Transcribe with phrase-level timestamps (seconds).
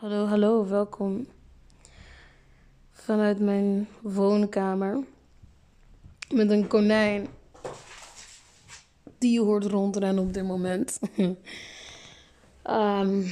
[0.00, 1.26] Hallo, hallo, welkom
[2.90, 5.04] vanuit mijn woonkamer
[6.34, 7.26] met een konijn
[9.18, 10.98] die je hoort rondrennen op dit moment.
[12.62, 13.22] Ehm,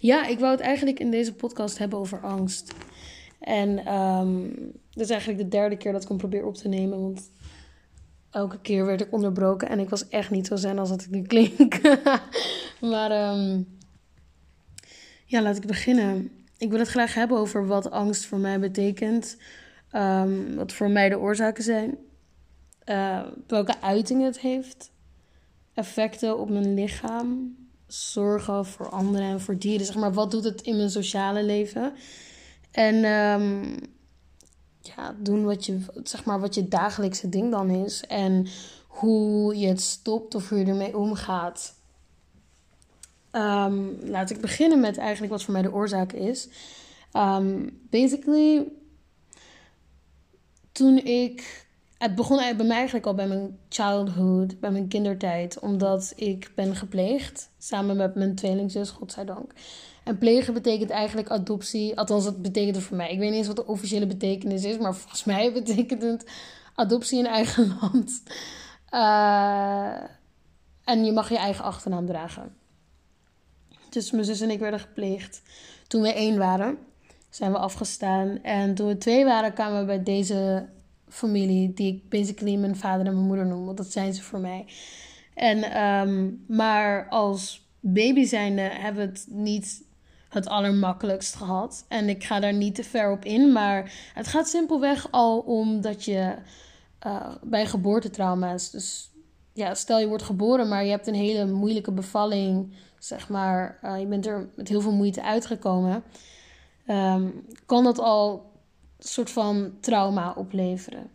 [0.00, 2.74] ja, ik wou het eigenlijk in deze podcast hebben over angst.
[3.38, 4.50] En um,
[4.90, 7.30] dit is eigenlijk de derde keer dat ik hem probeer op te nemen, want
[8.30, 11.10] elke keer werd ik onderbroken en ik was echt niet zo zen als dat ik
[11.10, 11.80] nu klink.
[12.80, 13.80] maar um,
[15.32, 16.30] ja, laat ik beginnen.
[16.58, 19.36] Ik wil het graag hebben over wat angst voor mij betekent.
[19.92, 21.96] Um, wat voor mij de oorzaken zijn.
[22.86, 24.90] Uh, welke uiting het heeft.
[25.74, 27.56] Effecten op mijn lichaam.
[27.86, 29.86] Zorgen voor anderen en voor dieren.
[29.86, 31.92] Zeg maar, wat doet het in mijn sociale leven?
[32.70, 33.76] En um,
[34.80, 38.04] ja, doen wat je, zeg maar, wat je dagelijkse ding dan is.
[38.06, 38.46] En
[38.86, 41.80] hoe je het stopt of hoe je ermee omgaat.
[43.32, 46.48] Um, laat ik beginnen met eigenlijk wat voor mij de oorzaak is.
[47.12, 48.68] Um, basically,
[50.72, 51.60] toen ik.
[51.98, 56.76] Het begon bij mij eigenlijk al bij mijn childhood, bij mijn kindertijd, omdat ik ben
[56.76, 59.52] gepleegd samen met mijn tweelingzus, godzijdank.
[60.04, 63.12] En plegen betekent eigenlijk adoptie, althans dat betekent het voor mij.
[63.12, 66.30] Ik weet niet eens wat de officiële betekenis is, maar volgens mij betekent het
[66.74, 68.22] adoptie in eigen land.
[68.90, 70.10] Uh,
[70.84, 72.56] en je mag je eigen achternaam dragen.
[73.92, 75.42] Dus mijn zus en ik werden gepleegd.
[75.86, 76.78] Toen we één waren,
[77.30, 78.42] zijn we afgestaan.
[78.42, 80.66] En toen we twee waren, kwamen we bij deze
[81.08, 84.38] familie, die ik basically mijn vader en mijn moeder noem, want dat zijn ze voor
[84.38, 84.66] mij.
[85.34, 89.82] En, um, maar als baby zijnde hebben we het niet
[90.28, 91.84] het allermakkelijkst gehad.
[91.88, 95.80] En ik ga daar niet te ver op in, maar het gaat simpelweg al om
[95.80, 96.34] dat je
[97.06, 99.10] uh, bij geboortetrauma's, dus
[99.52, 102.72] ja, stel je wordt geboren, maar je hebt een hele moeilijke bevalling
[103.04, 106.02] zeg maar, uh, je bent er met heel veel moeite uitgekomen,
[106.86, 108.52] um, kan dat al
[108.98, 111.10] een soort van trauma opleveren.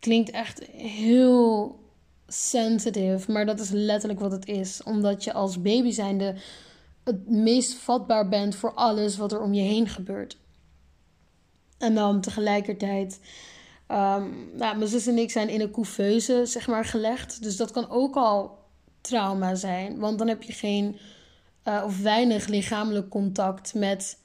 [0.00, 1.78] Klinkt echt heel
[2.26, 4.82] sensitive, maar dat is letterlijk wat het is.
[4.82, 6.34] Omdat je als baby zijnde
[7.04, 10.38] het meest vatbaar bent voor alles wat er om je heen gebeurt.
[11.78, 13.20] En dan tegelijkertijd.
[13.88, 17.42] Um, nou, mijn zus en ik zijn in een couveuse, zeg maar, gelegd.
[17.42, 18.61] Dus dat kan ook al
[19.02, 19.98] trauma zijn.
[19.98, 20.96] Want dan heb je geen
[21.64, 24.18] uh, of weinig lichamelijk contact met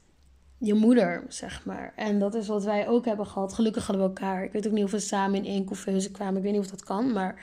[0.58, 1.92] je moeder, zeg maar.
[1.96, 3.52] En dat is wat wij ook hebben gehad.
[3.52, 4.44] Gelukkig hadden we elkaar.
[4.44, 6.36] Ik weet ook niet of we samen in één couveuse kwamen.
[6.36, 7.42] Ik weet niet of dat kan, maar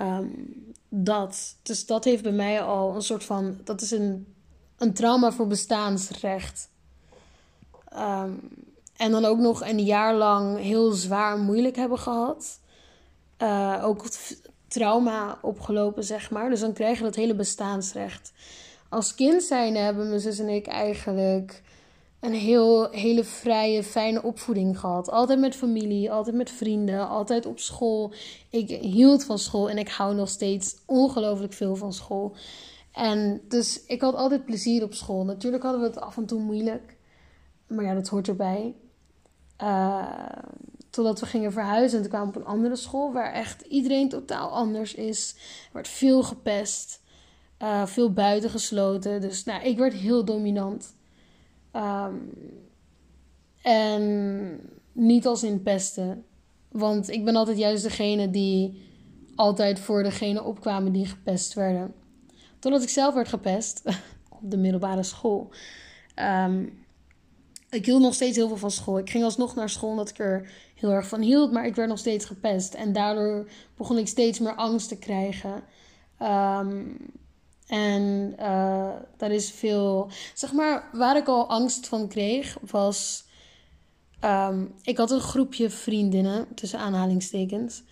[0.00, 1.56] um, dat.
[1.62, 3.58] Dus dat heeft bij mij al een soort van...
[3.64, 4.34] Dat is een,
[4.78, 6.68] een trauma voor bestaansrecht.
[7.94, 8.40] Um,
[8.96, 12.60] en dan ook nog een jaar lang heel zwaar moeilijk hebben gehad.
[13.42, 14.04] Uh, ook
[14.68, 16.50] trauma opgelopen, zeg maar.
[16.50, 18.32] Dus dan krijg je dat hele bestaansrecht.
[18.88, 21.62] Als kind zijn hebben mijn zus en ik eigenlijk
[22.20, 25.10] een heel, hele vrije, fijne opvoeding gehad.
[25.10, 28.12] Altijd met familie, altijd met vrienden, altijd op school.
[28.50, 32.36] Ik hield van school en ik hou nog steeds ongelooflijk veel van school.
[32.92, 35.24] En dus ik had altijd plezier op school.
[35.24, 36.96] Natuurlijk hadden we het af en toe moeilijk.
[37.66, 38.74] Maar ja, dat hoort erbij.
[39.62, 40.06] Uh,
[40.90, 44.50] Totdat we gingen verhuizen en toen kwamen op een andere school waar echt iedereen totaal
[44.50, 45.34] anders is.
[45.36, 47.02] Er werd veel gepest,
[47.62, 49.20] uh, veel buitengesloten.
[49.20, 50.96] Dus nou, ik werd heel dominant.
[51.72, 52.32] Um,
[53.62, 54.60] en
[54.92, 56.24] niet als in pesten.
[56.68, 58.86] Want ik ben altijd juist degene die
[59.34, 61.94] altijd voor degene opkwamen die gepest werden.
[62.58, 63.82] Totdat ik zelf werd gepest
[64.40, 65.50] op de middelbare school.
[66.16, 66.86] Um,
[67.70, 68.98] ik hield nog steeds heel veel van school.
[68.98, 71.88] Ik ging alsnog naar school omdat ik er heel erg van hield, maar ik werd
[71.88, 72.74] nog steeds gepest.
[72.74, 75.62] En daardoor begon ik steeds meer angst te krijgen.
[76.22, 76.96] Um,
[77.66, 80.10] en uh, daar is veel.
[80.34, 83.24] Zeg maar, waar ik al angst van kreeg, was.
[84.24, 87.82] Um, ik had een groepje vriendinnen, tussen aanhalingstekens.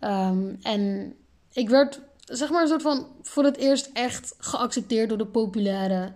[0.00, 1.14] Um, en
[1.52, 3.06] ik werd, zeg maar, een soort van.
[3.22, 6.12] voor het eerst echt geaccepteerd door de populaire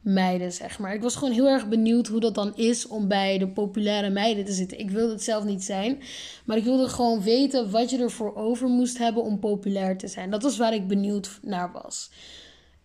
[0.00, 0.94] meiden, zeg maar.
[0.94, 4.44] Ik was gewoon heel erg benieuwd hoe dat dan is om bij de populaire meiden
[4.44, 4.78] te zitten.
[4.78, 6.02] Ik wilde het zelf niet zijn,
[6.44, 10.30] maar ik wilde gewoon weten wat je ervoor over moest hebben om populair te zijn.
[10.30, 12.10] Dat was waar ik benieuwd naar was.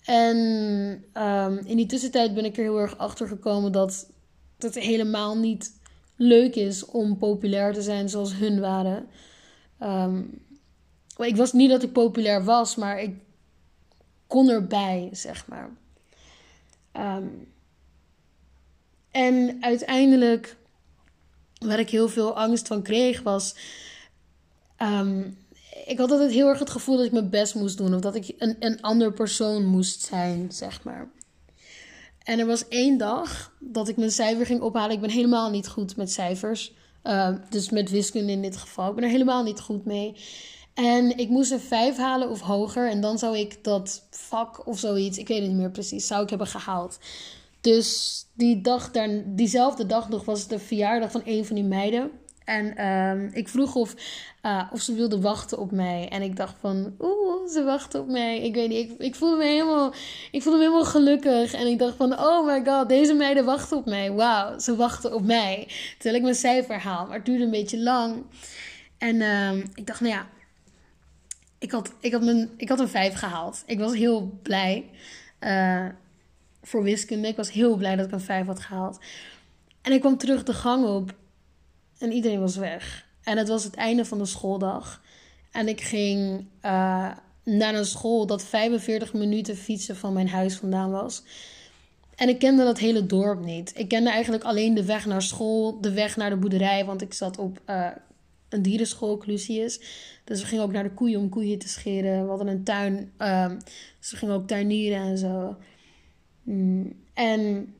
[0.06, 0.38] En
[1.14, 4.10] um, in die tussentijd ben ik er heel erg achter gekomen dat
[4.58, 5.80] het helemaal niet
[6.16, 9.08] leuk is om populair te zijn zoals hun waren.
[9.80, 10.44] Um,
[11.18, 13.16] ik was niet dat ik populair was, maar ik
[14.28, 15.70] kon erbij, zeg maar.
[16.98, 17.54] Um,
[19.12, 20.58] en uiteindelijk,
[21.58, 23.56] waar ik heel veel angst van kreeg, was.
[24.82, 25.38] Um,
[25.86, 27.94] ik had altijd heel erg het gevoel dat ik mijn best moest doen.
[27.94, 31.12] Of dat ik een, een ander persoon moest zijn, zeg maar.
[32.24, 34.96] En er was één dag dat ik mijn cijfer ging ophalen.
[34.96, 36.74] Ik ben helemaal niet goed met cijfers.
[37.04, 38.90] Uh, dus met wiskunde in dit geval.
[38.90, 40.16] Ik ben er helemaal niet goed mee.
[40.76, 42.90] En ik moest een 5 halen of hoger.
[42.90, 46.24] En dan zou ik dat vak of zoiets, ik weet het niet meer precies, zou
[46.24, 47.00] ik hebben gehaald.
[47.62, 51.64] Dus die dag daar, diezelfde dag nog was het de verjaardag van een van die
[51.64, 52.12] meiden.
[52.46, 53.96] En uh, ik vroeg of,
[54.44, 56.10] uh, of ze wilde wachten op mij.
[56.10, 58.42] En ik dacht van, oeh, ze wachten op mij.
[58.42, 59.94] Ik weet niet, ik, ik, voelde me helemaal,
[60.32, 61.54] ik voelde me helemaal gelukkig.
[61.54, 64.12] En ik dacht van, oh my god, deze meiden wachten op mij.
[64.12, 65.68] Wauw, ze wachten op mij.
[65.94, 67.06] Terwijl ik mijn cijfer haal.
[67.06, 68.24] Maar het duurde een beetje lang.
[68.98, 70.28] En uh, ik dacht, nou ja,
[71.66, 73.64] ik had, ik, had mijn, ik had een 5 gehaald.
[73.66, 74.90] Ik was heel blij
[75.40, 75.86] uh,
[76.62, 77.28] voor wiskunde.
[77.28, 79.00] Ik was heel blij dat ik een 5 had gehaald.
[79.82, 81.16] En ik kwam terug de gang op
[81.98, 83.08] en iedereen was weg.
[83.24, 85.02] En het was het einde van de schooldag.
[85.52, 87.12] En ik ging uh,
[87.44, 91.24] naar een school dat 45 minuten fietsen van mijn huis vandaan was.
[92.16, 93.72] En ik kende dat hele dorp niet.
[93.76, 97.14] Ik kende eigenlijk alleen de weg naar school, de weg naar de boerderij, want ik
[97.14, 97.88] zat op uh,
[98.50, 99.80] een dierenschool, Clusius.
[100.24, 102.24] Dus we gingen ook naar de koeien om koeien te scheren.
[102.24, 103.60] We hadden een tuin, um,
[104.00, 105.56] dus we gingen ook tuinieren en zo.
[106.44, 106.94] Mm.
[107.14, 107.74] En,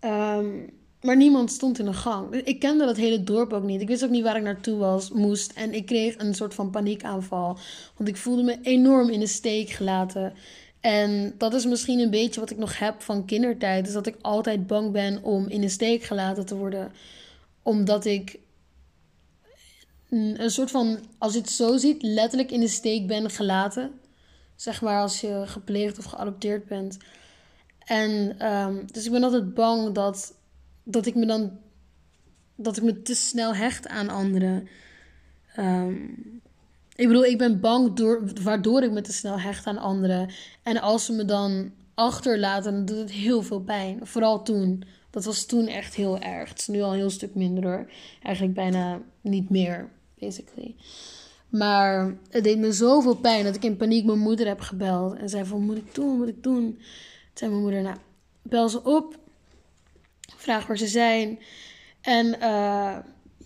[0.00, 0.70] um,
[1.00, 2.34] maar niemand stond in de gang.
[2.34, 3.80] Ik kende dat hele dorp ook niet.
[3.80, 5.52] Ik wist ook niet waar ik naartoe was, moest.
[5.52, 7.58] En ik kreeg een soort van paniekaanval.
[7.96, 10.32] Want ik voelde me enorm in de steek gelaten.
[10.80, 13.86] En dat is misschien een beetje wat ik nog heb van kindertijd.
[13.86, 16.92] Is dat ik altijd bang ben om in de steek gelaten te worden.
[17.62, 18.38] Omdat ik
[20.14, 23.90] een soort van, als je het zo ziet, letterlijk in de steek ben gelaten.
[24.56, 26.98] Zeg maar als je gepleegd of geadopteerd bent.
[27.78, 30.34] En um, dus ik ben altijd bang dat,
[30.82, 31.58] dat ik me dan.
[32.54, 34.68] dat ik me te snel hecht aan anderen.
[35.58, 36.42] Um,
[36.96, 40.30] ik bedoel, ik ben bang door, waardoor ik me te snel hecht aan anderen.
[40.62, 44.06] En als ze me dan achterlaten, dan doet het heel veel pijn.
[44.06, 44.84] Vooral toen.
[45.10, 46.48] Dat was toen echt heel erg.
[46.48, 47.90] Het is nu al een heel stuk minder hoor.
[48.22, 50.76] Eigenlijk bijna niet meer basically.
[51.48, 55.14] Maar het deed me zoveel pijn dat ik in paniek mijn moeder heb gebeld.
[55.14, 56.62] En zei van, moet ik doen, moet ik doen?
[56.62, 56.78] Toen
[57.34, 57.96] zei mijn moeder, nou,
[58.42, 59.18] bel ze op.
[60.36, 61.38] Vraag waar ze zijn.
[62.00, 62.96] En uh,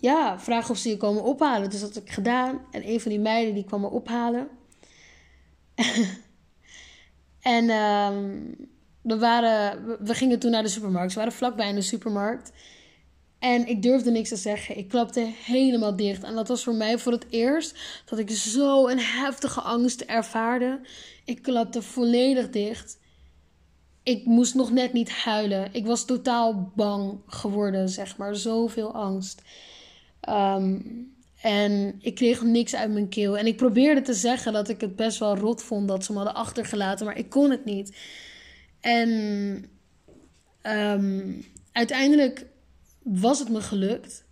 [0.01, 1.71] ja, vraag of ze je komen ophalen.
[1.71, 2.61] Dus dat heb ik gedaan.
[2.71, 4.49] En een van die meiden die kwam me ophalen.
[7.41, 8.55] en um,
[9.03, 11.13] we, waren, we gingen toen naar de supermarkt.
[11.13, 12.53] Ze waren vlakbij in de supermarkt.
[13.39, 14.79] En ik durfde niks te zeggen.
[14.79, 16.23] Ik klapte helemaal dicht.
[16.23, 20.81] En dat was voor mij voor het eerst dat ik zo een heftige angst ervaarde.
[21.25, 22.99] Ik klapte volledig dicht.
[24.03, 25.69] Ik moest nog net niet huilen.
[25.73, 28.37] Ik was totaal bang geworden, zeg maar.
[28.37, 29.43] Zoveel angst.
[30.29, 33.39] Um, en ik kreeg niks uit mijn keel.
[33.39, 36.19] En ik probeerde te zeggen dat ik het best wel rot vond dat ze me
[36.19, 37.97] hadden achtergelaten, maar ik kon het niet.
[38.81, 39.11] En
[40.63, 42.47] um, uiteindelijk
[43.13, 44.25] was het me gelukt.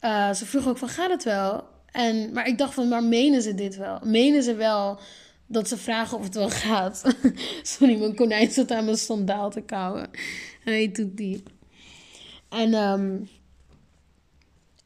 [0.00, 1.64] Uh, ze vroeg ook van, gaat het wel?
[1.90, 3.98] En, maar ik dacht van, maar menen ze dit wel?
[4.04, 4.98] Menen ze wel
[5.46, 7.02] dat ze vragen of het wel gaat?
[7.62, 10.10] Sorry, mijn konijn zat aan mijn sandaal te kauwen.
[10.64, 11.42] En hij doet die.
[12.48, 12.74] En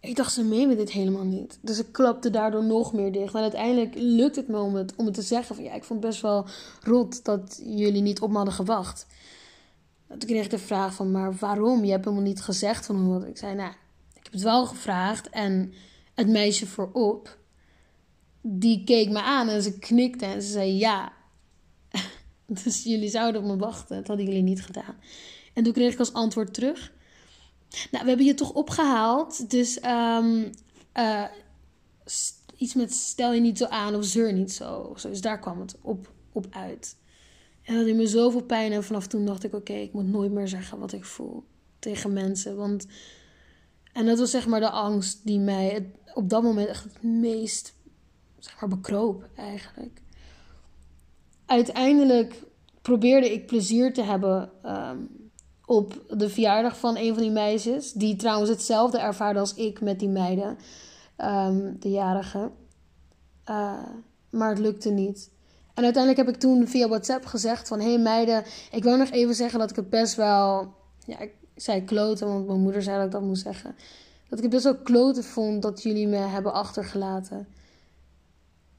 [0.06, 1.58] ik dacht, ze menen dit helemaal niet.
[1.61, 3.34] Dus ik klapte daardoor nog meer dicht.
[3.34, 5.64] En uiteindelijk lukt het me om het, om het te zeggen van...
[5.64, 6.46] Ja, ik vond het best wel
[6.82, 9.06] rot dat jullie niet op me hadden gewacht.
[10.08, 11.84] Toen kreeg ik de vraag van, maar waarom?
[11.84, 13.28] Je hebt helemaal niet gezegd van hoe.
[13.28, 13.70] Ik zei, nou,
[14.14, 15.30] ik heb het wel gevraagd.
[15.30, 15.72] En
[16.14, 17.38] het meisje voorop,
[18.40, 21.12] die keek me aan en ze knikte en ze zei ja.
[22.46, 23.96] dus jullie zouden op me wachten.
[23.96, 24.96] Dat hadden jullie niet gedaan.
[25.54, 26.92] En toen kreeg ik als antwoord terug.
[27.90, 29.50] Nou, we hebben je toch opgehaald.
[29.50, 30.50] Dus um,
[30.94, 31.25] uh,
[32.56, 34.94] iets met stel je niet zo aan of zeur niet zo.
[34.96, 35.08] zo.
[35.08, 36.96] Dus daar kwam het op, op uit.
[37.66, 38.73] En dat deed me zoveel pijn.
[38.73, 41.44] En vanaf toen dacht ik: oké, ik moet nooit meer zeggen wat ik voel
[41.78, 42.56] tegen mensen.
[42.56, 42.87] Want.
[43.92, 47.75] En dat was zeg maar de angst die mij op dat moment echt het meest
[48.38, 50.00] zeg maar, bekroop, eigenlijk.
[51.46, 52.42] Uiteindelijk
[52.82, 55.30] probeerde ik plezier te hebben um,
[55.64, 57.92] op de verjaardag van een van die meisjes.
[57.92, 60.58] Die trouwens hetzelfde ervaarde als ik met die meiden,
[61.18, 62.50] um, de jarige.
[63.50, 63.82] Uh,
[64.30, 65.30] maar het lukte niet.
[65.76, 67.80] En uiteindelijk heb ik toen via WhatsApp gezegd van...
[67.80, 70.75] Hé hey meiden, ik wil nog even zeggen dat ik het best wel...
[71.06, 73.75] Ja, ik zei kloten, want mijn moeder zei dat ik dat moest zeggen.
[74.28, 77.49] Dat ik het best wel kloten vond dat jullie me hebben achtergelaten.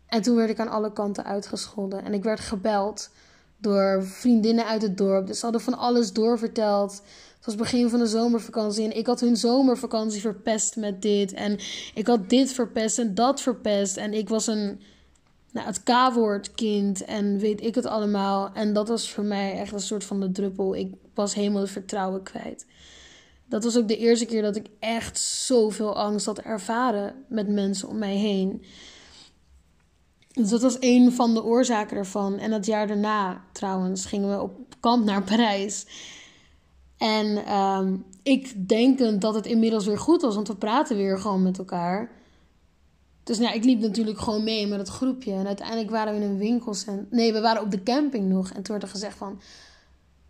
[0.08, 2.04] En toen werd ik aan alle kanten uitgescholden.
[2.04, 3.10] En ik werd gebeld
[3.58, 5.28] door vriendinnen uit het dorp.
[5.28, 6.92] Dus ze hadden van alles doorverteld.
[7.36, 8.84] Het was begin van de zomervakantie.
[8.84, 11.34] En ik had hun zomervakantie verpest met dit.
[11.34, 11.60] En
[11.94, 13.98] ik had dit verpest en dat verpest.
[13.98, 14.82] En ik was een
[15.52, 18.50] nou, het K-woord kind en weet ik het allemaal.
[18.54, 20.76] En dat was voor mij echt een soort van de druppel.
[20.76, 22.66] Ik was helemaal het vertrouwen kwijt.
[23.46, 27.88] Dat was ook de eerste keer dat ik echt zoveel angst had ervaren met mensen
[27.88, 28.64] om mij heen.
[30.34, 32.38] Dus dat was een van de oorzaken ervan.
[32.38, 35.86] En dat jaar daarna, trouwens, gingen we op kamp naar Parijs.
[36.98, 41.44] En ehm, ik denkend dat het inmiddels weer goed was, want we praten weer gewoon
[41.44, 42.12] met elkaar.
[43.28, 45.32] Dus nou, ik liep natuurlijk gewoon mee met het groepje.
[45.34, 47.08] En uiteindelijk waren we in een winkelcentrum.
[47.10, 48.48] Nee, we waren op de camping nog.
[48.48, 49.42] En toen werd er gezegd van...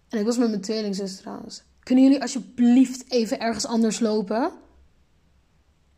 [0.10, 1.64] En ik was met mijn tweelingzus trouwens.
[1.84, 4.52] Kunnen jullie alsjeblieft even ergens anders lopen?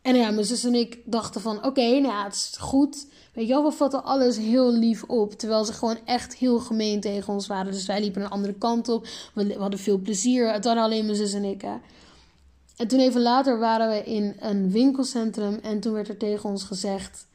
[0.02, 1.64] En ja, mijn zus en ik dachten van...
[1.64, 3.06] Oké, nou het is goed.
[3.34, 5.32] Weet je wel, we vatten alles heel lief op.
[5.32, 7.72] Terwijl ze gewoon echt heel gemeen tegen ons waren.
[7.72, 9.06] Dus wij liepen een andere kant op.
[9.34, 10.52] We, hadden veel plezier.
[10.52, 11.74] Het waren alleen mijn zus en ik, hè.
[12.80, 16.64] En toen even later waren we in een winkelcentrum en toen werd er tegen ons
[16.64, 17.26] gezegd: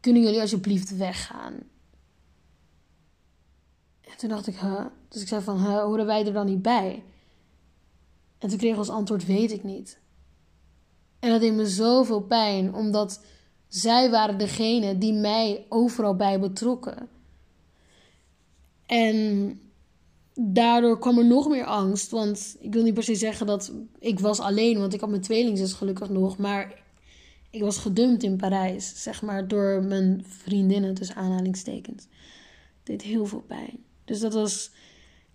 [0.00, 1.54] Kunnen jullie alsjeblieft weggaan?
[4.00, 4.84] En toen dacht ik, huh?
[5.08, 7.04] Dus ik zei van, huh, horen wij er dan niet bij?
[8.38, 9.98] En toen kreeg we als antwoord, weet ik niet.
[11.18, 13.24] En dat deed me zoveel pijn, omdat
[13.68, 17.08] zij waren degene die mij overal bij betrokken.
[18.86, 19.60] En
[20.40, 22.10] daardoor kwam er nog meer angst.
[22.10, 25.22] Want ik wil niet per se zeggen dat ik was alleen, want ik had mijn
[25.22, 26.38] tweelingzus gelukkig nog.
[26.38, 26.82] Maar
[27.50, 32.06] ik was gedumpt in Parijs, zeg maar, door mijn vriendinnen, tussen aanhalingstekens.
[32.82, 33.84] Deed heel veel pijn.
[34.04, 34.70] Dus dat was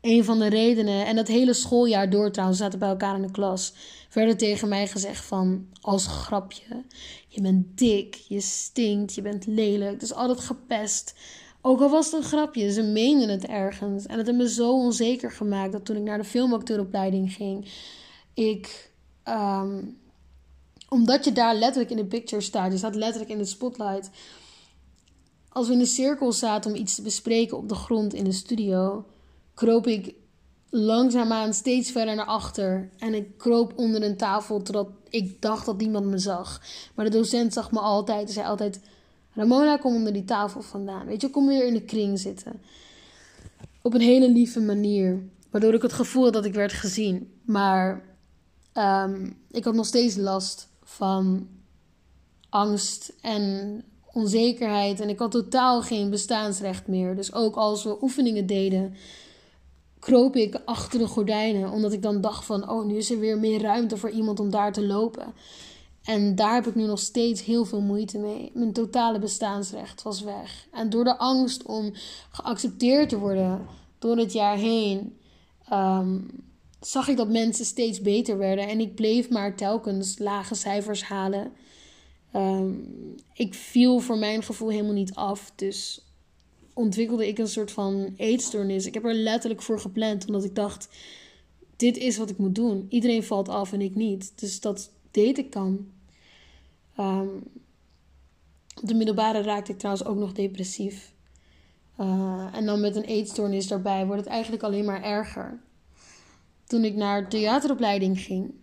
[0.01, 1.05] een van de redenen.
[1.05, 3.73] En dat hele schooljaar door trouwens, zaten bij elkaar in de klas.
[4.13, 6.83] Werden tegen mij gezegd van, als grapje,
[7.27, 9.99] je bent dik, je stinkt, je bent lelijk.
[9.99, 11.15] Dus altijd gepest.
[11.65, 14.05] Ook al was het een grapje, ze meenden het ergens.
[14.05, 17.71] En het heeft me zo onzeker gemaakt dat toen ik naar de filmacteuropleiding ging,
[18.33, 18.91] ik.
[19.23, 19.81] Ehm,
[20.89, 24.09] omdat je daar letterlijk in de picture staat, je staat letterlijk in de spotlight.
[25.49, 28.31] Als we in de cirkel zaten om iets te bespreken op de grond in de
[28.31, 29.05] studio,
[29.53, 30.15] kroop ik
[30.69, 32.89] langzaamaan steeds verder naar achter.
[32.97, 36.61] En ik kroop onder een tafel totdat ik dacht dat niemand me zag.
[36.95, 38.79] Maar de docent zag me altijd en zei altijd:
[39.35, 41.05] Ramona, kom onder die tafel vandaan.
[41.05, 42.61] Weet je, kom weer in de kring zitten.
[43.81, 45.23] Op een hele lieve manier.
[45.49, 47.31] Waardoor ik het gevoel had dat ik werd gezien.
[47.41, 48.03] Maar
[48.73, 51.47] ehm, ik had nog steeds last van
[52.49, 54.99] angst en onzekerheid.
[54.99, 57.15] En ik had totaal geen bestaansrecht meer.
[57.15, 58.93] Dus ook als we oefeningen deden,
[59.99, 61.71] kroop ik achter de gordijnen.
[61.71, 64.49] Omdat ik dan dacht van, oh, nu is er weer meer ruimte voor iemand om
[64.49, 65.33] daar te lopen.
[66.03, 68.51] En daar heb ik nu nog steeds heel veel moeite mee.
[68.53, 70.67] Mijn totale bestaansrecht was weg.
[70.71, 71.91] En door de angst om
[72.31, 73.65] geaccepteerd te worden
[73.99, 75.17] door het jaar heen,
[75.69, 76.19] ehm,
[76.79, 78.67] zag ik dat mensen steeds beter werden.
[78.67, 81.51] En ik bleef maar telkens lage cijfers halen.
[82.31, 82.71] Ehm,
[83.33, 85.51] ik viel voor mijn gevoel helemaal niet af.
[85.55, 86.05] Dus
[86.73, 88.85] ontwikkelde ik een soort van eetstoornis.
[88.85, 90.89] Ik heb er letterlijk voor gepland, omdat ik dacht:
[91.75, 92.85] dit is wat ik moet doen.
[92.89, 94.33] Iedereen valt af en ik niet.
[94.35, 95.87] Dus dat deed ik dan.
[96.99, 97.43] Um,
[98.81, 101.13] op de middelbare raakte ik trouwens ook nog depressief.
[101.99, 105.59] Uh, en dan met een eetstoornis daarbij wordt het eigenlijk alleen maar erger.
[106.63, 108.53] Toen ik naar theateropleiding ging,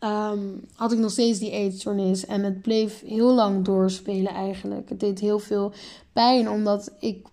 [0.00, 2.26] um, had ik nog steeds die eetstoornis.
[2.26, 4.88] En het bleef heel lang doorspelen eigenlijk.
[4.88, 5.72] Het deed heel veel
[6.12, 7.26] pijn, omdat ik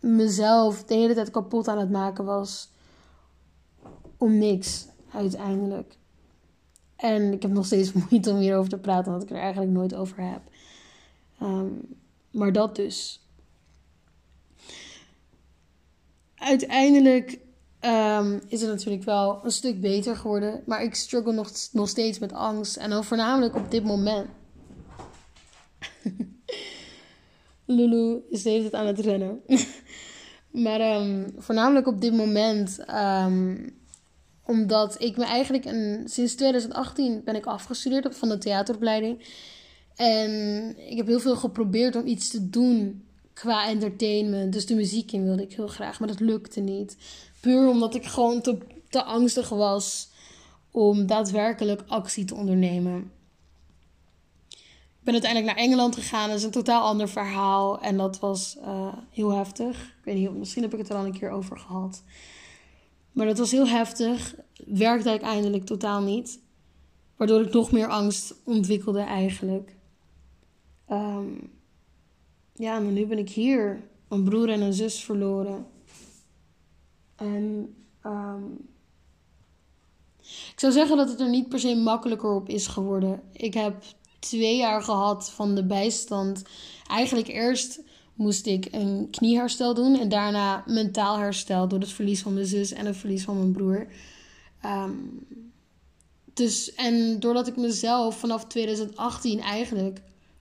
[0.00, 2.70] mezelf de hele tijd kapot aan het maken was.
[4.16, 5.98] Om niks, uiteindelijk.
[7.00, 9.94] En ik heb nog steeds moeite om hierover te praten, omdat ik er eigenlijk nooit
[9.94, 10.40] over heb.
[11.38, 11.68] Ehm,
[12.30, 13.24] maar dat dus.
[16.34, 17.38] Uiteindelijk
[17.78, 20.62] ehm, is het natuurlijk wel een stuk beter geworden.
[20.66, 22.76] Maar ik struggle nog, nog steeds met angst.
[22.76, 24.28] En dan voornamelijk op dit moment.
[27.64, 29.40] Lulu is de aan het rennen.
[30.64, 32.84] maar um, voornamelijk op dit moment
[34.50, 39.22] omdat ik me eigenlijk een, sinds 2018 ben ik afgestudeerd van de theateropleiding.
[39.96, 40.30] En
[40.90, 44.52] ik heb heel veel geprobeerd om iets te doen qua entertainment.
[44.52, 46.96] Dus de muziek in wilde ik heel graag, maar dat lukte niet.
[47.40, 50.08] Puur omdat ik gewoon te, te angstig was
[50.70, 53.10] om daadwerkelijk actie te ondernemen.
[54.48, 56.28] Ik ben uiteindelijk naar Engeland gegaan.
[56.28, 57.80] Dat is een totaal ander verhaal.
[57.80, 59.76] En dat was uh, heel heftig.
[59.78, 62.02] Ik weet niet, misschien heb ik het er al een keer over gehad.
[63.12, 64.34] Maar dat was heel heftig.
[64.66, 66.40] Werkte uiteindelijk totaal niet.
[67.16, 69.76] Waardoor ik nog meer angst ontwikkelde eigenlijk.
[70.90, 71.50] Um,
[72.54, 73.88] ja, maar nu ben ik hier.
[74.08, 75.66] Een broer en een zus verloren.
[77.16, 77.74] En
[78.06, 78.68] um,
[80.52, 83.22] ik zou zeggen dat het er niet per se makkelijker op is geworden.
[83.32, 83.84] Ik heb
[84.18, 86.42] twee jaar gehad van de bijstand.
[86.86, 87.80] Eigenlijk eerst
[88.20, 92.72] moest ik een knieherstel doen en daarna mentaal herstel door het verlies van mijn zus
[92.72, 93.86] en het verlies van mijn broer.
[94.60, 94.90] Ehm,
[96.34, 100.00] dus, en doordat ik mezelf vanaf 2018 eigenlijk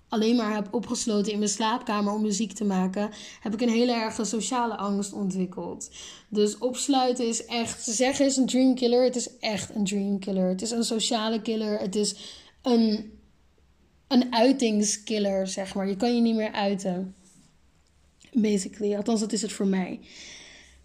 [0.10, 3.10] alleen maar heb opgesloten in mijn slaapkamer om muziek te maken,
[3.40, 5.90] heb ik een hele erge sociale angst ontwikkeld.
[6.30, 10.50] Dus opsluiten is echt, ze zeggen is een dreamkiller, het is echt een dreamkiller.
[10.50, 12.16] Het is een sociale killer, het is
[12.62, 13.12] een,
[14.08, 15.88] een uitingskiller, zeg maar.
[15.88, 17.16] Je kan je niet meer uiten.
[18.34, 20.00] Basically, althans dat is het voor mij.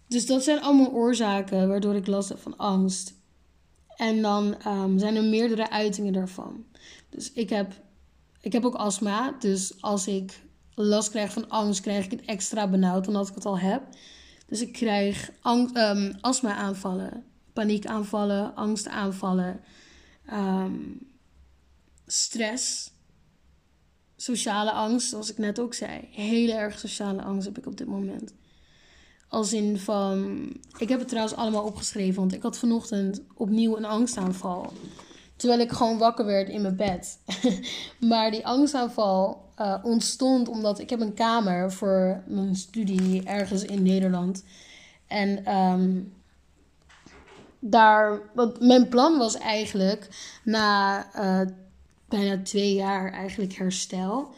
[0.07, 3.13] Dus dat zijn allemaal oorzaken waardoor ik last heb van angst.
[3.95, 6.65] En dan ehm, zijn er meerdere uitingen daarvan.
[7.09, 7.73] Dus ik heb,
[8.41, 9.35] ik heb ook astma.
[9.39, 10.41] Dus als ik
[10.73, 13.83] last krijg van angst, krijg ik het extra benauwd dan dat ik het al heb.
[14.47, 17.23] Dus ik krijg um, astma-aanvallen,
[17.53, 19.59] paniekaanvallen, angstaanvallen,
[20.33, 20.99] um,
[22.05, 22.91] stress,
[24.15, 26.07] sociale angst, zoals ik net ook zei.
[26.11, 28.33] Hele erg sociale angst heb ik op dit moment.
[29.27, 30.49] Als in van.
[30.77, 34.71] Ik heb het trouwens allemaal opgeschreven, want ik had vanochtend opnieuw een angstaanval.
[35.35, 37.17] Terwijl ik gewoon wakker werd in mijn bed.
[38.09, 43.83] maar die angstaanval uh, ontstond omdat ik heb een kamer voor mijn studie ergens in
[43.83, 44.43] Nederland.
[45.07, 46.13] En um,
[47.59, 50.07] daar, wat mijn plan was eigenlijk
[50.43, 51.51] na uh,
[52.07, 54.33] bijna twee jaar eigenlijk herstel.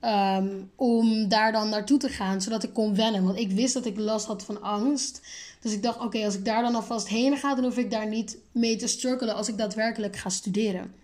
[0.00, 3.24] Um, om daar dan naartoe te gaan, zodat ik kon wennen.
[3.24, 5.20] Want ik wist dat ik last had van angst.
[5.60, 8.08] Dus ik dacht, oké, als ik daar dan alvast heen ga, dan hoef ik daar
[8.08, 10.94] niet mee te struggelen als ik daadwerkelijk ga studeren.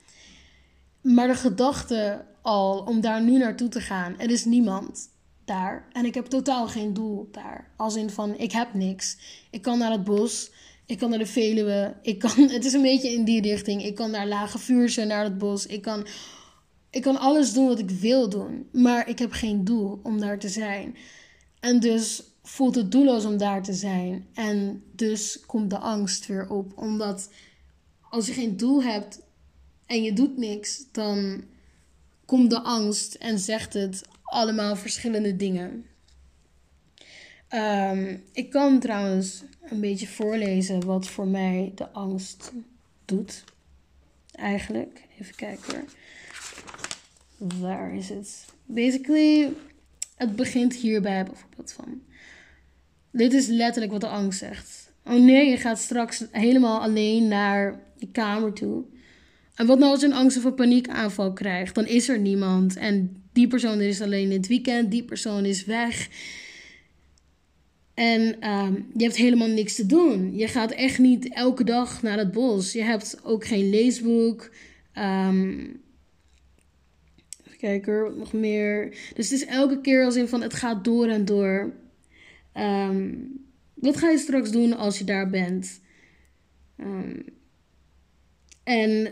[1.00, 5.08] Maar de gedachte al om daar nu naartoe te gaan, er is niemand
[5.44, 5.88] daar.
[5.92, 7.70] En ik heb totaal geen doel daar.
[7.76, 9.16] Als in van, ik heb niks.
[9.50, 10.50] Ik kan naar het bos,
[10.90, 11.96] ik kan naar de Veluwe.
[12.02, 13.84] Ik kan, het is een beetje in die richting.
[13.84, 15.66] Ik kan naar Lage Vuurse, naar het bos.
[15.66, 16.06] Ik kan
[16.90, 20.38] ik kan alles doen wat ik wil doen, maar ik heb geen doel om daar
[20.38, 20.96] te zijn.
[21.60, 24.26] En dus voelt het doelloos om daar te zijn.
[24.34, 26.72] En dus komt de angst weer op.
[26.78, 27.30] Omdat
[28.00, 29.20] als je geen doel hebt
[29.86, 31.44] en je doet niks, dan
[32.24, 35.84] komt de angst en zegt het allemaal verschillende dingen.
[37.50, 42.52] Ehm, ik kan trouwens een beetje voorlezen wat voor mij de angst
[43.04, 43.44] doet.
[44.32, 45.00] Eigenlijk.
[45.20, 45.84] Even kijken.
[47.36, 48.44] Waar is het?
[48.64, 49.52] Basically,
[50.16, 52.02] het begint hierbij bijvoorbeeld van.
[53.10, 54.92] Dit is letterlijk wat de angst zegt.
[55.04, 58.84] Oh nee, je gaat straks helemaal alleen naar je kamer toe.
[59.54, 61.74] En wat nou als je een angst of een paniekaanval krijgt?
[61.74, 62.76] Dan is er niemand.
[62.76, 66.08] En die persoon is alleen het weekend, die persoon is weg.
[68.00, 70.36] En um, je hebt helemaal niks te doen.
[70.36, 72.72] Je gaat echt niet elke dag naar het bos.
[72.72, 74.50] Je hebt ook geen leesboek.
[74.94, 75.80] Um,
[77.58, 78.88] kijken wat nog meer.
[79.14, 81.72] Dus het is elke keer als in van het gaat door en door.
[82.52, 83.14] Ehm,
[83.74, 85.80] wat ga je straks doen als je daar bent?
[88.62, 89.06] En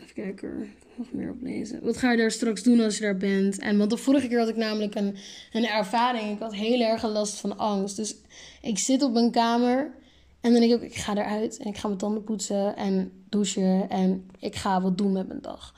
[0.00, 1.84] even kijken, nog meer oplezen.
[1.84, 3.58] Wat ga je daar straks doen als je daar bent?
[3.58, 5.16] En want de vorige keer had ik namelijk een,
[5.52, 6.32] een ervaring.
[6.32, 7.96] Ik had heel erg last van angst.
[7.96, 8.16] Dus
[8.62, 9.94] ik zit op mijn kamer
[10.40, 13.12] en dan denk ik ook, ik ga eruit en ik ga mijn tanden poetsen en
[13.28, 15.74] douchen en ik ga wat doen met mijn dag.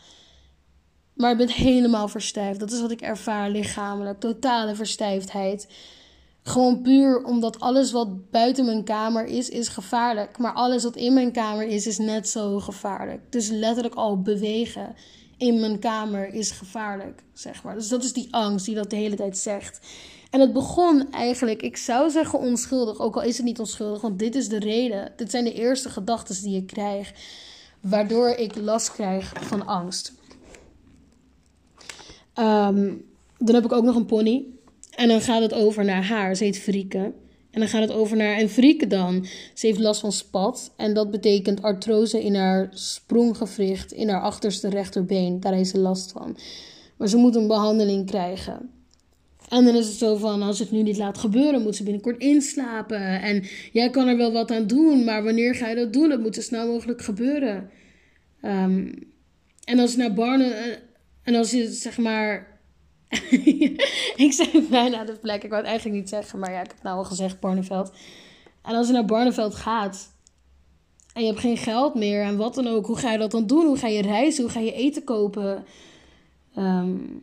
[1.14, 2.60] Maar ik ben helemaal verstijfd.
[2.60, 4.20] Dat is wat ik ervaar lichamelijk.
[4.20, 5.68] Totale verstijfdheid.
[6.46, 10.38] Gewoon puur omdat alles wat buiten mijn kamer is, is gevaarlijk.
[10.38, 13.20] Maar alles wat in mijn kamer is, is net zo gevaarlijk.
[13.32, 14.94] Dus letterlijk al bewegen
[15.36, 17.74] in mijn kamer is gevaarlijk, zeg maar.
[17.74, 19.80] Dus dat is die angst die dat de hele tijd zegt.
[20.30, 24.18] En het begon eigenlijk, ik zou zeggen onschuldig, ook al is het niet onschuldig, want
[24.18, 25.12] dit is de reden.
[25.16, 27.12] Dit zijn de eerste gedachten die ik krijg,
[27.80, 30.12] waardoor ik last krijg van angst.
[32.38, 33.04] Um,
[33.38, 34.44] dan heb ik ook nog een pony.
[34.96, 36.36] En dan gaat het over naar haar.
[36.36, 37.12] Ze heet Frieke.
[37.50, 38.36] En dan gaat het over naar.
[38.36, 39.26] En Frieke dan.
[39.54, 40.72] Ze heeft last van spat.
[40.76, 43.92] En dat betekent artrose in haar spronggewricht.
[43.92, 45.40] In haar achterste rechterbeen.
[45.40, 46.36] Daar heeft ze last van.
[46.96, 48.70] Maar ze moet een behandeling krijgen.
[49.48, 52.18] En dan is het zo van, als het nu niet laat gebeuren, moet ze binnenkort
[52.18, 53.22] inslapen.
[53.22, 56.08] En jij kan er wel wat aan doen, maar wanneer ga je dat doen?
[56.08, 57.70] Dat moet zo snel mogelijk gebeuren.
[58.44, 58.92] Um,
[59.64, 60.76] en als je naar Barne, eh,
[61.22, 62.52] en als je zeg maar.
[64.26, 65.42] ik zei bijna de plek.
[65.42, 67.92] Ik wou het eigenlijk niet zeggen, maar ja, ik heb het nou al gezegd, Barneveld.
[68.62, 70.12] En als je naar Barneveld gaat
[71.12, 73.46] en je hebt geen geld meer en wat dan ook, hoe ga je dat dan
[73.46, 73.66] doen?
[73.66, 74.42] Hoe ga je reizen?
[74.42, 75.64] Hoe ga je eten kopen?
[76.58, 77.22] Um,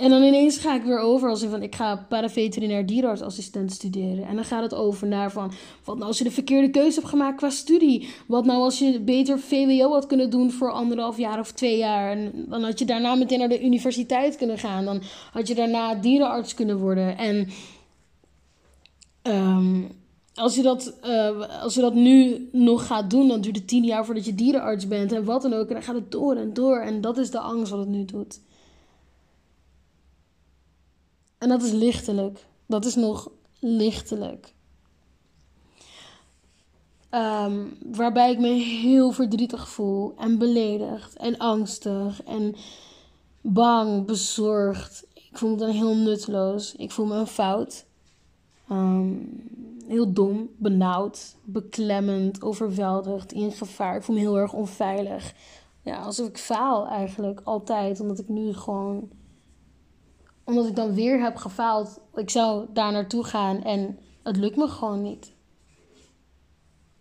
[0.00, 4.26] En dan ineens ga ik weer over als in van ik ga paraveterinair dierenartsassistent studeren.
[4.26, 5.52] En dan gaat het over naar van
[5.84, 8.08] wat nou als je de verkeerde keuze hebt gemaakt qua studie.
[8.26, 12.10] Wat nou als je beter VWO had kunnen doen voor anderhalf jaar of twee jaar.
[12.10, 14.84] En dan had je daarna meteen naar de universiteit kunnen gaan.
[14.84, 17.18] Dan had je daarna dierenarts kunnen worden.
[17.18, 17.48] En
[19.22, 19.88] um,
[20.34, 23.84] als, je dat, uh, als je dat nu nog gaat doen, dan duurt het tien
[23.84, 25.12] jaar voordat je dierenarts bent.
[25.12, 25.68] En wat dan ook.
[25.68, 26.78] En dan gaat het door en door.
[26.78, 28.40] En dat is de angst wat het nu doet.
[31.40, 32.46] En dat is lichtelijk.
[32.66, 34.54] Dat is nog lichtelijk.
[37.10, 42.54] Um, waarbij ik me heel verdrietig voel en beledigd en angstig en
[43.40, 45.06] bang, bezorgd.
[45.14, 46.74] Ik voel me dan heel nutteloos.
[46.76, 47.84] Ik voel me een fout.
[48.70, 49.42] Um,
[49.86, 53.96] heel dom, benauwd, beklemmend, overweldigd, in gevaar.
[53.96, 55.34] Ik voel me heel erg onveilig.
[55.82, 59.08] Ja, alsof ik faal eigenlijk altijd, omdat ik nu gewoon
[60.44, 62.00] omdat ik dan weer heb gefaald.
[62.14, 65.32] Ik zou daar naartoe gaan en het lukt me gewoon niet.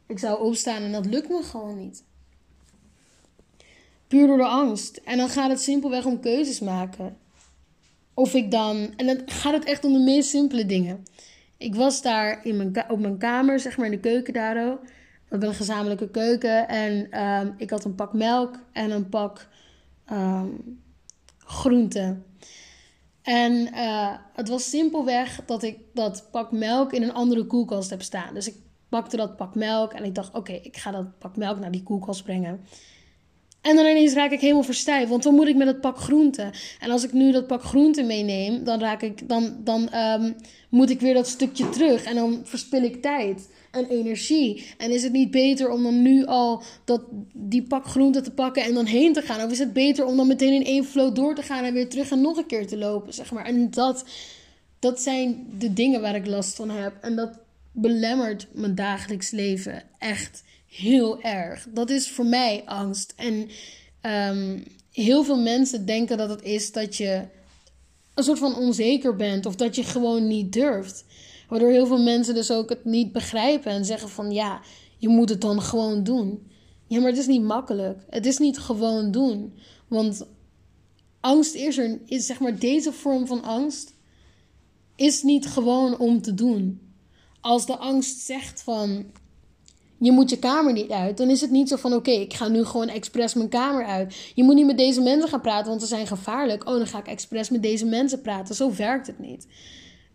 [0.08, 2.04] Ik zou opstaan en dat lukt me gewoon niet.
[4.08, 4.98] Puur door de angst.
[4.98, 7.18] En dan gaat het simpelweg om keuzes maken.
[8.14, 8.94] Of ik dan.
[8.96, 11.04] En dan gaat het echt om de meest simpele dingen.
[11.58, 14.56] Ik was daar in mijn, op mijn kamer, zeg maar in de keuken daar.
[14.56, 14.78] We
[15.30, 16.68] hebben een gezamenlijke keuken.
[16.68, 19.48] En um, ik had een pak melk en een pak
[20.12, 20.82] um,
[21.38, 22.24] groenten.
[23.24, 28.02] En uh, het was simpelweg dat ik dat pak melk in een andere koelkast heb
[28.02, 28.34] staan.
[28.34, 28.56] Dus ik
[28.90, 31.84] pakte dat pak melk en ik dacht: oké, ik ga dat pak melk naar die
[31.84, 32.62] koelkast brengen.
[33.62, 36.52] En dan ineens raak ik helemaal verstijfd, want dan moet ik met het pak groenten.
[36.80, 40.36] En als ik nu dat pak groenten meeneem, dan, raak ik, dan, dan um,
[40.70, 42.04] moet ik weer dat stukje terug.
[42.04, 44.66] En dan verspil ik tijd en energie.
[44.78, 47.02] En is het niet beter om dan nu al dat,
[47.34, 49.46] die pak groenten te pakken en dan heen te gaan?
[49.46, 51.90] Of is het beter om dan meteen in één flow door te gaan en weer
[51.90, 53.46] terug en nog een keer te lopen, zeg maar?
[53.46, 54.06] En dat,
[54.80, 56.94] dat zijn de dingen waar ik last van heb.
[57.02, 57.40] En dat
[57.72, 61.68] belemmert mijn dagelijks leven echt heel erg.
[61.74, 63.14] Dat is voor mij angst.
[63.16, 63.50] En
[64.02, 67.24] um, heel veel mensen denken dat het is dat je
[68.14, 71.06] een soort van onzeker bent of dat je gewoon niet durft.
[71.50, 74.62] Waardoor heel veel mensen dus ook het niet begrijpen en zeggen van ja,
[74.98, 76.48] je moet het dan gewoon doen.
[76.88, 78.04] Ja, maar het is niet makkelijk.
[78.10, 79.54] Het is niet gewoon doen.
[79.88, 80.28] Want
[81.20, 83.94] angst is er, is zeg maar deze vorm van angst,
[84.96, 86.82] is niet gewoon om te doen.
[87.42, 89.06] Als de angst zegt van
[90.00, 92.48] je moet je kamer niet uit, dan is het niet zo van oké, ik ga
[92.48, 94.32] nu gewoon expres mijn kamer uit.
[94.36, 96.68] Je moet niet met deze mensen gaan praten, want ze zijn gevaarlijk.
[96.68, 98.56] Oh, dan ga ik expres met deze mensen praten.
[98.56, 99.48] Zo werkt het niet.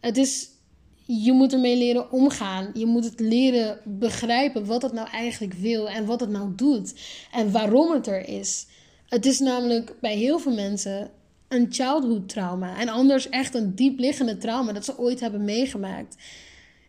[0.01, 0.49] Het is
[1.06, 2.70] je moet ermee leren omgaan.
[2.74, 6.94] Je moet het leren begrijpen wat het nou eigenlijk wil en wat het nou doet
[7.32, 8.66] en waarom het er is.
[9.08, 11.10] Het is namelijk bij heel veel mensen
[11.48, 16.16] een childhood trauma en anders echt een diepliggende trauma dat ze ooit hebben meegemaakt.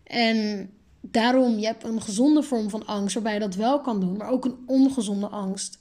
[0.04, 0.70] En
[1.02, 4.30] daarom, je hebt een gezonde vorm van angst waarbij je dat wel kan doen, maar
[4.30, 5.80] ook een ongezonde angst,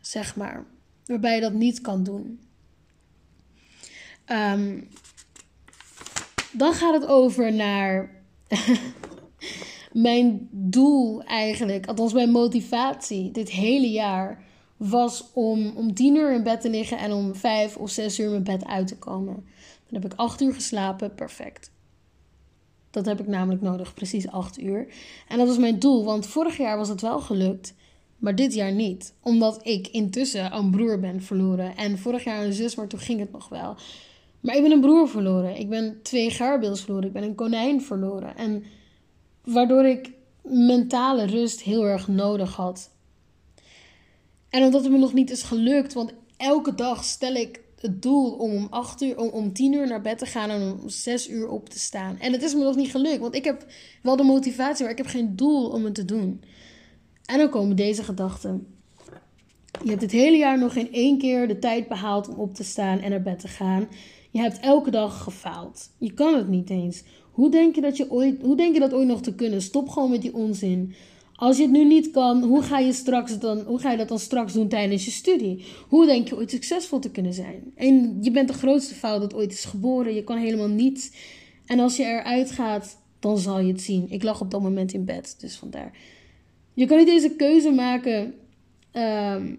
[0.00, 0.64] zeg maar,
[1.06, 2.40] waarbij je dat niet kan doen.
[4.26, 4.88] Um,
[6.52, 8.10] dan gaat het over naar
[9.92, 14.42] mijn doel eigenlijk, althans mijn motivatie dit hele jaar,
[14.76, 18.30] was om om tien uur in bed te liggen en om vijf of zes uur
[18.30, 19.34] mijn bed uit te komen.
[19.88, 21.70] Dan heb ik acht uur geslapen, perfect.
[22.90, 24.86] Dat heb ik namelijk nodig, precies acht uur.
[25.28, 27.74] En dat was mijn doel, want vorig jaar was het wel gelukt,
[28.18, 29.14] maar dit jaar niet.
[29.20, 31.76] Omdat ik intussen een broer ben verloren.
[31.76, 33.76] En vorig jaar een zus, maar toen ging het nog wel.
[34.42, 35.56] Maar ik ben een broer verloren.
[35.56, 37.06] Ik ben twee gaarbeels verloren.
[37.06, 38.36] Ik ben een konijn verloren.
[38.36, 38.64] En
[39.44, 40.10] waardoor ik
[40.42, 42.90] mentale rust heel erg nodig had.
[44.48, 48.32] En omdat het me nog niet is gelukt, want elke dag stel ik het doel
[48.32, 51.28] om om 8 uur, om, om 10 uur naar bed te gaan en om 6
[51.28, 52.18] uur op te staan.
[52.18, 53.66] En het is me nog niet gelukt, want ik heb
[54.02, 56.42] wel de motivatie, maar ik heb geen doel om het te doen.
[57.24, 58.66] En dan komen deze gedachten.
[59.82, 62.64] Je hebt het hele jaar nog geen één keer de tijd behaald om op te
[62.64, 63.88] staan en naar bed te gaan.
[64.32, 65.90] Je hebt elke dag gefaald.
[65.98, 67.02] Je kan het niet eens.
[67.30, 69.62] Hoe denk je dat, je ooit, hoe denk je dat ooit nog te kunnen?
[69.62, 70.94] Stop gewoon met die onzin.
[71.34, 74.08] Als je het nu niet kan, hoe ga je, straks dan, hoe ga je dat
[74.08, 75.64] dan straks doen tijdens je studie?
[75.88, 77.72] Hoe denk je ooit succesvol te kunnen zijn?
[77.74, 80.14] En je bent de grootste fout dat ooit is geboren.
[80.14, 81.10] Je kan helemaal niets.
[81.66, 84.06] En als je eruit gaat, dan zal je het zien.
[84.10, 85.92] Ik lag op dat moment in bed, dus vandaar.
[86.74, 88.34] Je kan niet deze keuze maken
[88.92, 89.58] um,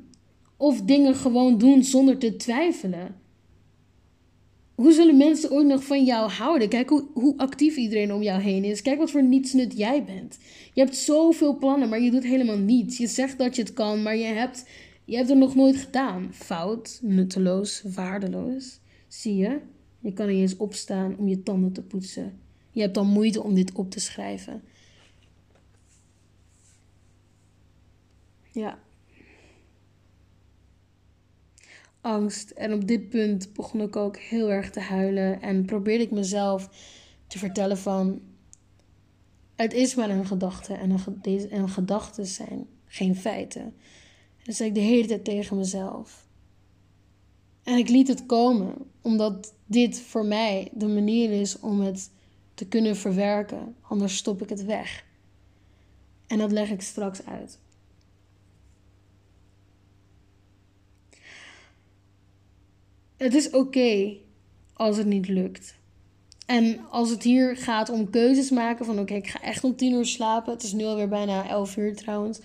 [0.57, 3.15] of dingen gewoon doen zonder te twijfelen.
[4.75, 6.69] Hoe zullen mensen ooit nog van jou houden?
[6.69, 8.81] Kijk hoe, hoe actief iedereen om jou heen is.
[8.81, 10.37] Kijk wat voor nietsnut jij bent.
[10.73, 12.97] Je hebt zoveel plannen, maar je doet helemaal niets.
[12.97, 14.65] Je zegt dat je het kan, maar je hebt,
[15.05, 16.29] je hebt het nog nooit gedaan.
[16.33, 18.79] Fout, nutteloos, waardeloos.
[19.07, 19.59] Zie je?
[19.99, 22.39] Je kan niet eens opstaan om je tanden te poetsen.
[22.71, 24.61] Je hebt dan moeite om dit op te schrijven.
[28.51, 28.79] Ja.
[32.03, 32.49] Angst.
[32.49, 35.41] En op dit punt begon ik ook heel erg te huilen.
[35.41, 36.69] En probeerde ik mezelf
[37.27, 38.21] te vertellen van...
[39.55, 40.73] Het is maar een gedachte.
[40.73, 40.99] En,
[41.49, 43.61] en gedachten zijn geen feiten.
[43.61, 46.27] En dat zei ik de hele tijd tegen mezelf.
[47.63, 48.73] En ik liet het komen.
[49.01, 52.11] Omdat dit voor mij de manier is om het
[52.53, 53.75] te kunnen verwerken.
[53.81, 55.05] Anders stop ik het weg.
[56.27, 57.59] En dat leg ik straks uit.
[63.17, 64.13] Het is oké
[64.73, 65.75] als het niet lukt.
[66.45, 69.93] En als het hier gaat om keuzes maken van oké, ik ga echt om tien
[69.93, 70.53] uur slapen.
[70.53, 72.39] Het is nu alweer bijna elf uur trouwens.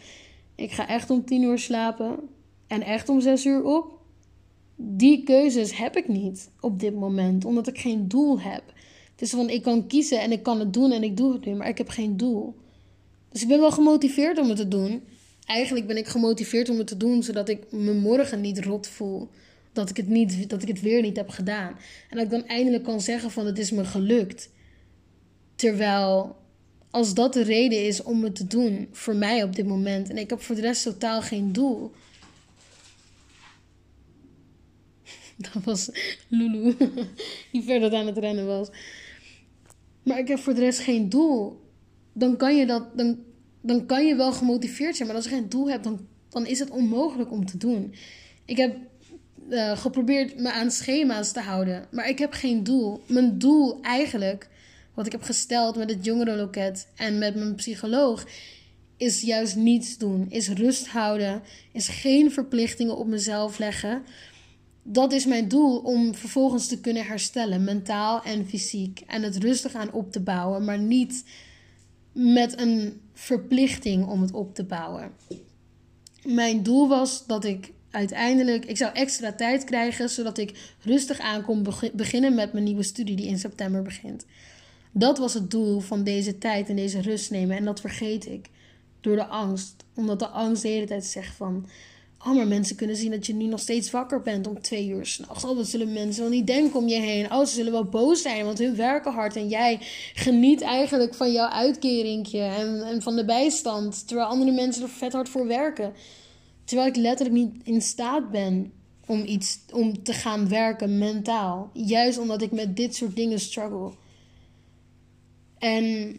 [0.54, 2.16] Ik ga echt om tien uur slapen
[2.66, 3.98] en echt om zes uur op.
[4.76, 8.62] Die keuzes heb ik niet op dit moment, omdat ik geen doel heb.
[9.12, 11.44] Het is van ik kan kiezen en ik kan het doen en ik doe het
[11.44, 12.54] nu, maar ik heb geen doel.
[13.28, 15.02] Dus ik ben wel gemotiveerd om het te doen.
[15.44, 19.28] Eigenlijk ben ik gemotiveerd om het te doen zodat ik me morgen niet rot voel
[19.79, 21.79] dat ik het, niet, dat ik het weer niet heb gedaan.
[22.11, 24.51] En dat ik dan eindelijk kan zeggen van het is me gelukt.
[25.55, 26.37] Terwijl
[26.91, 30.17] als dat de reden is om het te doen voor mij op dit moment en
[30.17, 31.93] ik heb voor de rest totaal geen doel.
[35.53, 35.91] Dat was
[36.29, 36.77] Lulu,
[37.53, 38.69] die verder aan het rennen was.
[40.03, 41.61] Maar ik heb voor de rest geen doel.
[42.12, 43.19] Dan kan je, dat, dan,
[43.61, 45.09] dan kan je wel gemotiveerd zijn.
[45.09, 47.95] Maar als je geen doel hebt, dan, dan is het onmogelijk om te doen.
[48.45, 48.77] Ik heb
[49.51, 51.87] uh, geprobeerd me aan schema's te houden.
[51.91, 53.03] Maar ik heb geen doel.
[53.07, 54.49] Mijn doel eigenlijk,
[54.95, 58.27] wat ik heb gesteld met het jongerenloket en met mijn psycholoog,
[58.97, 60.27] is juist niets doen.
[60.31, 61.43] Is rust houden.
[61.73, 64.03] Is geen verplichtingen op mezelf leggen.
[64.83, 69.03] Dat is mijn doel om vervolgens te kunnen herstellen, mentaal en fysiek.
[69.07, 71.25] En het rustig aan op te bouwen, maar niet
[72.13, 75.11] met een verplichting om het op te bouwen.
[76.25, 81.42] Mijn doel was dat ik uiteindelijk, ik zou extra tijd krijgen zodat ik rustig aan
[81.42, 84.24] kon beginnen met mijn nieuwe studie die in september begint.
[84.92, 88.46] Dat was het doel van deze tijd en deze rust nemen en dat vergeet ik
[89.01, 89.74] door de angst.
[89.94, 91.66] Omdat de angst de hele tijd zegt van,
[92.27, 95.07] oh maar mensen kunnen zien dat je nu nog steeds wakker bent om twee uur
[95.07, 95.44] s'nachts.
[95.44, 97.33] Oh, dat zullen mensen wel niet denken om je heen.
[97.33, 99.79] Oh, ze zullen wel boos zijn, want hun werken hard en jij
[100.14, 104.07] geniet eigenlijk van jouw uitkeringje en, en van de bijstand.
[104.07, 105.92] Terwijl andere mensen er vet hard voor werken.
[106.68, 108.72] Terwijl ik letterlijk niet in staat ben
[109.07, 111.70] om iets om te gaan werken mentaal.
[111.72, 113.92] Juist omdat ik met dit soort dingen struggle.
[115.59, 116.16] En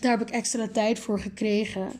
[0.00, 1.92] daar heb ik extra tijd voor gekregen.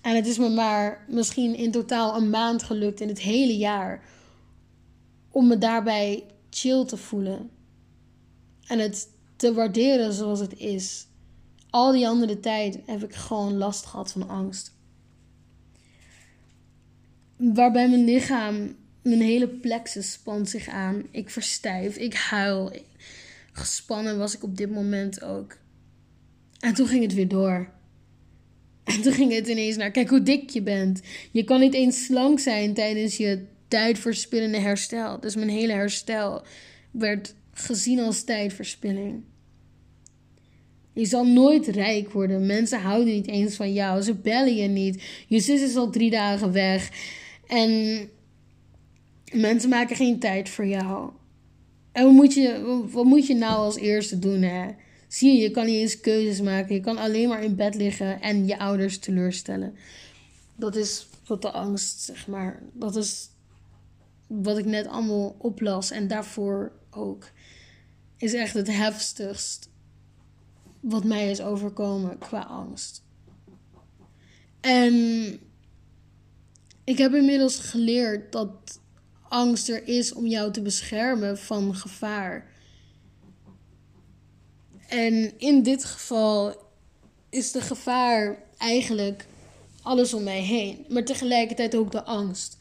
[0.00, 4.04] En het is me maar misschien in totaal een maand gelukt in het hele jaar
[5.30, 7.50] om me daarbij chill te voelen.
[8.66, 11.06] En het te waarderen zoals het is.
[11.70, 14.76] Al die andere tijd heb ik gewoon last gehad van angst
[17.38, 21.02] waarbij mijn lichaam, mijn hele plexus spant zich aan.
[21.10, 22.72] Ik verstijf, ik huil.
[23.52, 25.56] Gespannen was ik op dit moment ook.
[26.60, 27.70] En toen ging het weer door.
[28.84, 31.00] En toen ging het ineens naar, kijk hoe dik je bent.
[31.32, 35.20] Je kan niet eens slank zijn tijdens je tijdverspillende herstel.
[35.20, 36.42] Dus mijn hele herstel
[36.90, 39.22] werd gezien als tijdverspilling.
[40.92, 42.46] Je zal nooit rijk worden.
[42.46, 44.02] Mensen houden niet eens van jou.
[44.02, 45.02] Ze bellen je niet.
[45.26, 46.90] Je zus is al drie dagen weg.
[47.48, 48.00] En
[49.32, 51.10] mensen maken geen tijd voor jou.
[51.92, 54.70] En wat moet je, wat moet je nou als eerste doen, hè?
[55.08, 56.74] Zie je, je kan niet eens keuzes maken.
[56.74, 59.74] Je kan alleen maar in bed liggen en je ouders teleurstellen.
[60.56, 62.62] Dat is wat de angst, zeg maar.
[62.72, 63.30] Dat is
[64.26, 65.90] wat ik net allemaal oplas.
[65.90, 67.30] En daarvoor ook.
[68.16, 69.68] Is echt het heftigst
[70.80, 73.02] wat mij is overkomen qua angst.
[74.60, 74.92] En
[76.88, 78.80] ik heb inmiddels geleerd dat
[79.28, 82.50] angst er is om jou te beschermen van gevaar.
[84.88, 86.54] En in dit geval
[87.30, 89.26] is de gevaar eigenlijk
[89.82, 92.56] alles om mij heen, maar tegelijkertijd ook de angst.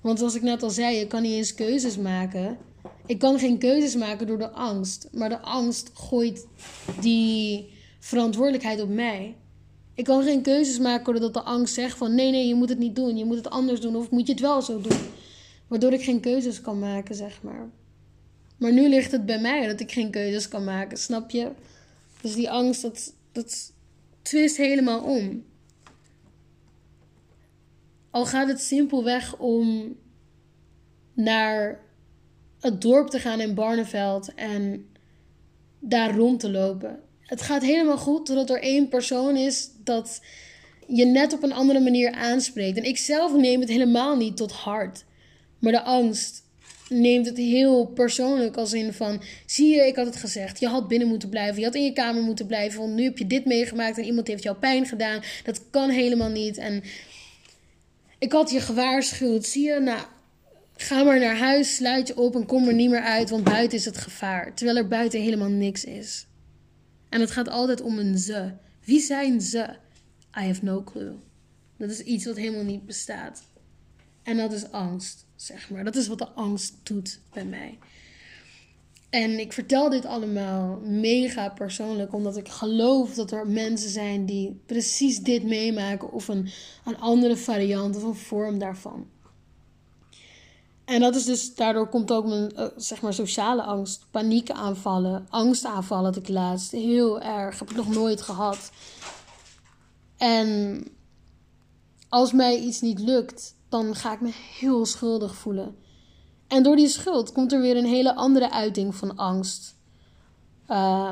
[0.00, 2.58] Want zoals ik net al zei, je kan niet eens keuzes maken.
[3.06, 6.46] Ik kan geen keuzes maken door de angst, maar de angst gooit
[7.00, 9.34] die verantwoordelijkheid op mij.
[9.98, 12.78] Ik kan geen keuzes maken doordat de angst zegt van nee, nee, je moet het
[12.78, 13.16] niet doen.
[13.16, 14.98] Je moet het anders doen of moet je het wel zo doen.
[15.66, 17.68] Waardoor ik geen keuzes kan maken, zeg maar.
[18.56, 21.50] Maar nu ligt het bij mij dat ik geen keuzes kan maken, snap je?
[22.20, 23.72] Dus die angst, dat, dat
[24.22, 25.44] twist helemaal om.
[28.10, 29.96] Al gaat het simpelweg om
[31.12, 31.80] naar
[32.60, 34.88] het dorp te gaan in Barneveld en
[35.78, 37.00] daar rond te lopen.
[37.20, 40.20] Het gaat helemaal goed totdat er één persoon is dat
[40.86, 42.76] je net op een andere manier aanspreekt.
[42.76, 45.04] En ik zelf neem het helemaal niet tot hart.
[45.58, 46.42] Maar de angst
[46.88, 49.22] neemt het heel persoonlijk als in van...
[49.46, 50.60] Zie je, ik had het gezegd.
[50.60, 51.58] Je had binnen moeten blijven.
[51.58, 52.80] Je had in je kamer moeten blijven.
[52.80, 55.22] Want nu heb je dit meegemaakt en iemand heeft jou pijn gedaan.
[55.44, 56.56] Dat kan helemaal niet.
[56.56, 56.82] En
[58.18, 59.44] ik had je gewaarschuwd.
[59.44, 60.00] Zie je, nou,
[60.76, 63.30] ga maar naar huis, sluit je op en kom er niet meer uit.
[63.30, 64.54] Want buiten is het gevaar.
[64.54, 66.26] Terwijl er buiten helemaal niks is.
[67.08, 68.52] En het gaat altijd om een ze.
[68.88, 69.68] Wie zijn ze?
[70.38, 71.14] I have no clue.
[71.76, 73.42] Dat is iets wat helemaal niet bestaat.
[74.22, 75.84] En dat is angst, zeg maar.
[75.84, 77.78] Dat is wat de angst doet bij mij.
[79.10, 84.60] En ik vertel dit allemaal mega persoonlijk, omdat ik geloof dat er mensen zijn die
[84.66, 86.48] precies dit meemaken, of een,
[86.84, 89.06] een andere variant of een vorm daarvan.
[90.88, 96.04] En dat is dus, daardoor komt ook mijn uh, zeg maar sociale angst, paniekaanvallen, angstaanvallen
[96.04, 96.70] had ik laatst.
[96.70, 98.70] Heel erg, heb ik nog nooit gehad.
[100.16, 100.82] En
[102.08, 105.76] als mij iets niet lukt, dan ga ik me heel schuldig voelen.
[106.46, 109.76] En door die schuld komt er weer een hele andere uiting van angst.
[110.68, 111.10] Uh,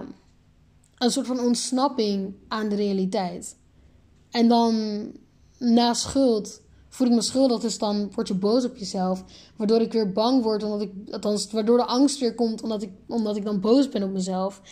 [0.98, 3.56] een soort van ontsnapping aan de realiteit.
[4.30, 5.06] En dan
[5.58, 6.60] na schuld
[6.96, 9.24] voel ik me schuldig, dus dan word je boos op jezelf.
[9.56, 12.90] Waardoor ik weer bang word, omdat ik, althans, waardoor de angst weer komt, omdat ik,
[13.06, 14.62] omdat ik dan boos ben op mezelf.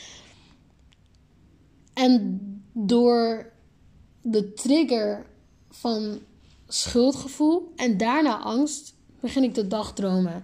[1.95, 2.41] En
[2.73, 3.53] door
[4.23, 5.27] de trigger
[5.71, 6.19] van
[6.69, 10.43] schuldgevoel en daarna angst begin ik te dagdromen.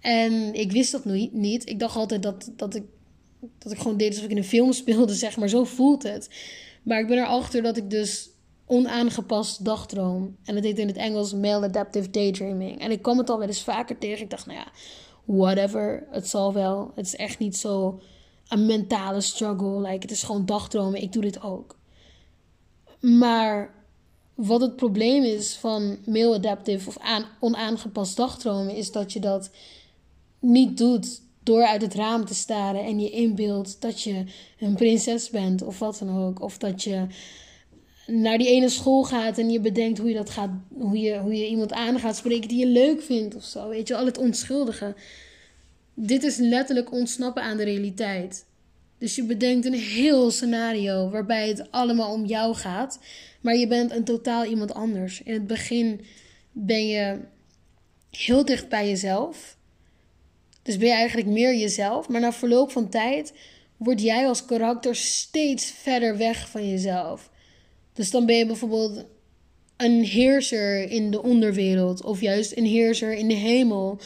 [0.00, 1.68] En ik wist dat niet.
[1.68, 2.84] Ik dacht altijd dat, dat, ik,
[3.58, 5.48] dat ik gewoon deed alsof ik in een film speelde, zeg maar.
[5.48, 6.28] Zo voelt het.
[6.82, 8.30] Maar ik ben erachter dat ik dus
[8.70, 10.36] onaangepast dagdroom.
[10.44, 12.80] En dat heet in het Engels maladaptive daydreaming.
[12.80, 14.22] En ik kwam het al wel eens vaker tegen.
[14.22, 14.66] Ik dacht, nou ja,
[15.24, 16.06] whatever.
[16.10, 16.92] Het zal wel.
[16.94, 18.00] Het is echt niet zo
[18.48, 19.80] een mentale struggle.
[19.80, 21.02] Like, het is gewoon dagdromen.
[21.02, 21.76] Ik doe dit ook.
[23.00, 23.74] Maar
[24.34, 29.50] wat het probleem is van maladaptive of aan, onaangepast dagdromen, is dat je dat
[30.38, 34.24] niet doet door uit het raam te staren en je inbeeldt dat je
[34.58, 36.42] een prinses bent of wat dan ook.
[36.42, 37.06] Of dat je
[38.10, 41.34] naar die ene school gaat en je bedenkt hoe je dat gaat, hoe je, hoe
[41.34, 43.68] je iemand aan gaat spreken die je leuk vindt of zo.
[43.68, 44.94] Weet je, al het onschuldige.
[45.94, 48.44] Dit is letterlijk ontsnappen aan de realiteit.
[48.98, 52.98] Dus je bedenkt een heel scenario waarbij het allemaal om jou gaat,
[53.40, 55.22] maar je bent een totaal iemand anders.
[55.22, 56.00] In het begin
[56.52, 57.18] ben je
[58.10, 59.56] heel dicht bij jezelf.
[60.62, 63.32] Dus ben je eigenlijk meer jezelf, maar na verloop van tijd
[63.76, 67.30] word jij als karakter steeds verder weg van jezelf.
[68.00, 69.04] Dus dan ben je bijvoorbeeld
[69.76, 73.98] een heerser in de onderwereld, of juist een heerser in de hemel,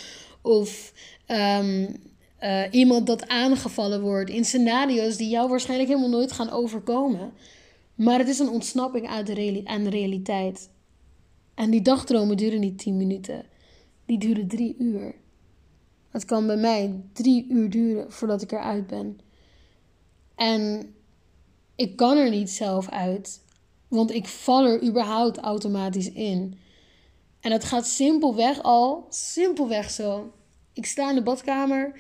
[0.43, 0.93] of
[1.29, 1.97] um,
[2.41, 7.33] uh, iemand dat aangevallen wordt in scenario's die jou waarschijnlijk helemaal nooit gaan overkomen.
[7.95, 10.71] Maar het is een ontsnapping uit de aan de realiteit.
[11.55, 13.45] En die dagdromen duren niet 10 minuten,
[14.07, 15.15] die duren drie uur.
[16.11, 19.21] Het kan bij mij drie uur duren voordat ik eruit ben.
[20.35, 20.95] En
[21.77, 23.43] ik kan er niet zelf uit,
[23.95, 26.59] want ik val er überhaupt automatisch in.
[27.41, 30.33] En het gaat simpelweg al, simpelweg zo.
[30.73, 31.95] Ik sta in de badkamer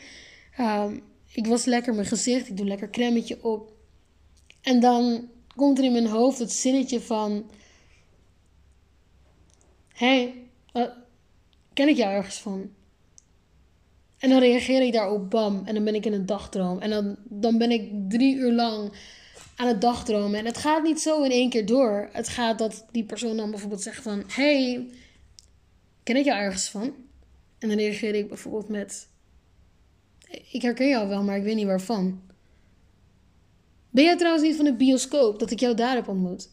[0.60, 1.02] Um,
[1.32, 3.72] ik was lekker mijn gezicht, ik doe lekker cremmetje op.
[4.62, 7.50] En dan komt er in mijn hoofd het zinnetje van...
[9.88, 10.34] Hé,
[10.72, 10.94] hey,
[11.72, 12.70] ken ik jou ergens van?
[14.18, 16.78] En dan reageer ik daarop, bam, en dan ben ik in een dagdroom.
[16.78, 18.92] En dan, dan ben ik drie uur lang
[19.56, 20.38] aan het dagdromen.
[20.38, 22.08] En het gaat niet zo in één keer door.
[22.12, 24.22] Het gaat dat die persoon dan bijvoorbeeld zegt van...
[24.26, 24.88] hey,
[26.02, 26.94] ken ik jou ergens van?
[27.58, 29.08] En dan reageer ik bijvoorbeeld met...
[30.50, 32.20] Ik herken jou wel, maar ik weet niet waarvan.
[33.90, 36.48] Ben jij trouwens niet van de bioscoop dat ik jou daar heb ontmoet?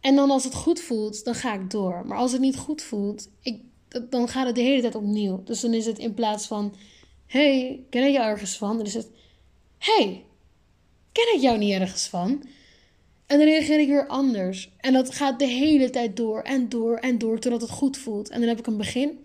[0.00, 2.06] En dan als het goed voelt, dan ga ik door.
[2.06, 3.62] Maar als het niet goed voelt, ik,
[4.10, 5.42] dan gaat het de hele tijd opnieuw.
[5.44, 6.74] Dus dan is het in plaats van:
[7.26, 8.76] hey, ken ik jou ergens van?
[8.76, 9.10] Dan is het:
[9.78, 10.24] hey,
[11.12, 12.42] ken ik jou niet ergens van?
[13.26, 14.70] En dan reageer ik weer anders.
[14.76, 18.28] En dat gaat de hele tijd door en door en door totdat het goed voelt.
[18.28, 19.18] En dan heb ik een begin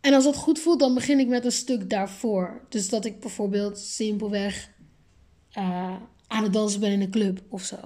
[0.00, 2.60] en als dat goed voelt, dan begin ik met een stuk daarvoor.
[2.68, 4.70] Dus dat ik bijvoorbeeld simpelweg
[5.58, 5.96] uh,
[6.26, 7.76] aan het dansen ben in een club of zo.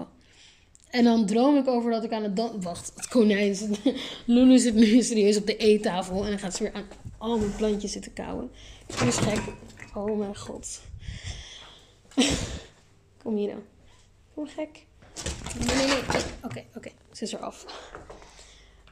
[0.91, 2.63] En dan droom ik over dat ik aan het dansen...
[2.63, 3.81] Wacht, het konijn zit...
[4.27, 6.25] Lulu zit nu serieus op de eettafel.
[6.25, 6.87] En dan gaat ze weer aan
[7.19, 8.51] al mijn plantjes zitten kauwen.
[8.87, 9.41] Dat is gek.
[9.95, 10.81] Oh mijn god.
[13.23, 13.63] Kom hier dan.
[14.35, 14.87] Kom gek.
[15.67, 16.23] Nee, nee, nee.
[16.45, 16.91] Oké, oké.
[17.13, 17.67] Ze is er af.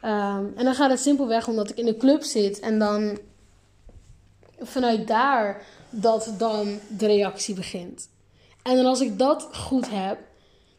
[0.05, 3.19] Um, en dan gaat het simpelweg omdat ik in de club zit en dan
[4.59, 8.09] vanuit daar dat dan de reactie begint.
[8.63, 10.19] En dan als ik dat goed heb,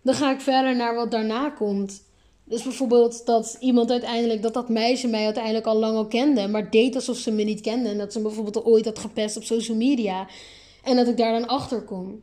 [0.01, 2.03] dan ga ik verder naar wat daarna komt.
[2.43, 6.69] Dus bijvoorbeeld dat iemand uiteindelijk, dat dat meisje mij uiteindelijk al lang al kende, maar
[6.69, 7.89] deed alsof ze me niet kende.
[7.89, 10.27] En dat ze bijvoorbeeld al ooit had gepest op social media.
[10.83, 12.21] En dat ik daar dan achter kom.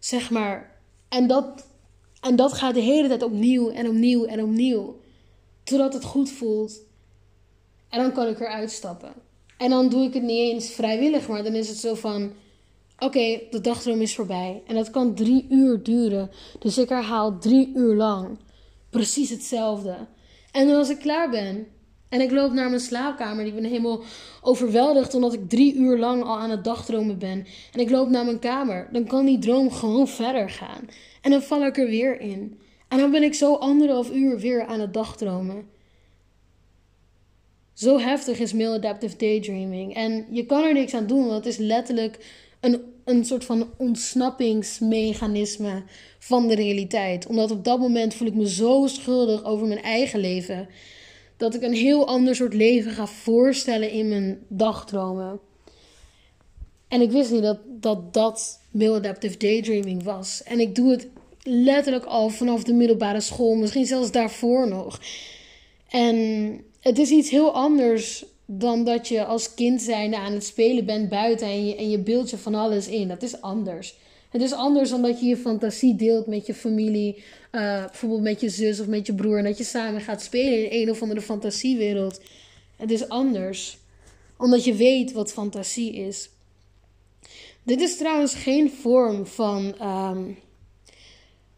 [0.00, 0.78] Zeg maar.
[1.08, 1.66] En dat,
[2.20, 5.00] en dat gaat de hele tijd opnieuw en opnieuw en opnieuw.
[5.62, 6.80] Totdat het goed voelt.
[7.88, 9.12] En dan kan ik eruit stappen.
[9.56, 12.32] En dan doe ik het niet eens vrijwillig, maar dan is het zo van:
[12.98, 14.62] oké, de dagdroom is voorbij.
[14.66, 16.30] En dat kan drie uur duren.
[16.58, 18.38] Dus ik herhaal drie uur lang
[18.90, 19.96] precies hetzelfde.
[20.52, 21.66] En als ik klaar ben
[22.10, 24.02] en ik loop naar mijn slaapkamer, ik ben helemaal
[24.40, 27.46] overweldigd omdat ik drie uur lang al aan het dagdromen ben.
[27.72, 30.88] En ik loop naar mijn kamer, dan kan die droom gewoon verder gaan.
[31.20, 32.58] En dan val ik er weer in.
[32.88, 35.68] En dan ben ik zo anderhalf uur weer aan het dagdromen.
[37.72, 39.94] Zo heftig is maladaptive daydreaming.
[39.94, 42.18] En je kan er niks aan doen, want het is letterlijk
[42.60, 45.82] een, een soort van ontsnappingsmechanisme
[46.18, 47.26] van de realiteit.
[47.26, 50.68] Omdat op dat moment voel ik me zo schuldig over mijn eigen leven.
[51.40, 55.40] Dat ik een heel ander soort leven ga voorstellen in mijn dagdromen.
[56.88, 60.42] En ik wist niet dat dat, dat maladaptive daydreaming was.
[60.42, 61.08] En ik doe het
[61.42, 65.00] letterlijk al vanaf de middelbare school, misschien zelfs daarvoor nog.
[65.88, 66.16] En
[66.80, 71.08] het is iets heel anders dan dat je als kind zijnde aan het spelen bent
[71.08, 73.08] buiten en je, en je beeld je van alles in.
[73.08, 73.94] Dat is anders.
[74.30, 77.22] Het is anders dan dat je je fantasie deelt met je familie, uh,
[77.84, 80.82] bijvoorbeeld met je zus of met je broer, en dat je samen gaat spelen in
[80.82, 82.20] een of andere fantasiewereld.
[82.76, 83.78] Het is anders,
[84.36, 86.30] omdat je weet wat fantasie is.
[87.62, 89.74] Dit is trouwens geen vorm van.
[89.82, 90.38] Um,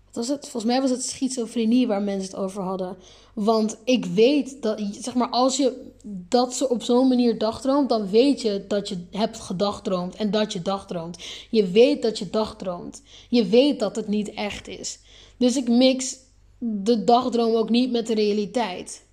[0.04, 0.40] wat was het?
[0.40, 2.96] Volgens mij was het schizofrenie waar mensen het over hadden.
[3.32, 8.10] Want ik weet dat, zeg maar, als je dat ze op zo'n manier dagdroomt, dan
[8.10, 11.18] weet je dat je hebt gedagdroomd en dat je dagdroomt.
[11.50, 13.02] Je weet dat je dagdroomt.
[13.28, 14.98] Je weet dat het niet echt is.
[15.36, 16.16] Dus ik mix
[16.58, 19.04] de dagdroom ook niet met de realiteit.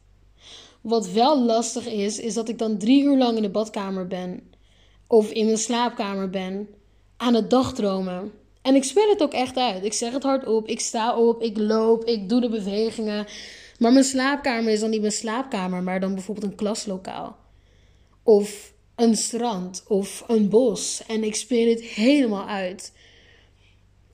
[0.82, 4.42] Wat wel lastig is, is dat ik dan drie uur lang in de badkamer ben.
[5.08, 6.68] Of in mijn slaapkamer ben.
[7.18, 8.32] Aan het dagdromen.
[8.62, 9.84] En ik speel het ook echt uit.
[9.84, 10.68] Ik zeg het hardop.
[10.68, 11.42] Ik sta op.
[11.42, 12.04] Ik loop.
[12.06, 13.28] Ik doe de bewegingen.
[13.80, 17.38] Maar mijn slaapkamer is dan niet mijn slaapkamer, maar dan bijvoorbeeld een klaslokaal.
[18.24, 21.04] Of een strand of een bos.
[21.08, 22.92] En ik speel het helemaal uit.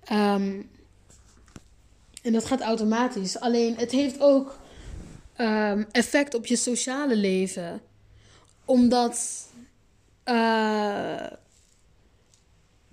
[0.03, 0.61] Ehm,
[2.22, 3.39] en dat gaat automatisch.
[3.39, 4.59] Alleen het heeft ook
[5.36, 7.82] ehm, effect op je sociale leven.
[8.66, 9.47] Omdat
[10.26, 11.28] uh,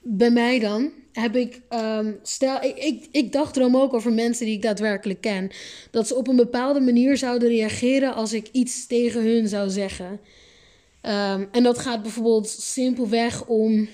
[0.01, 4.47] bij mij dan heb ik, um, stel, ik, ik, ik dacht erom ook over mensen
[4.47, 5.51] die ik daadwerkelijk ken.
[5.91, 10.21] Dat ze op een bepaalde manier zouden reageren als ik iets tegen hun zou zeggen.
[11.03, 13.89] Um, en dat gaat bijvoorbeeld simpelweg om.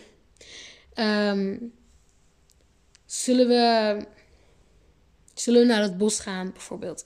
[0.95, 1.73] Um,
[3.07, 3.97] zullen we.
[5.35, 7.05] Zullen we naar het bos gaan, bijvoorbeeld?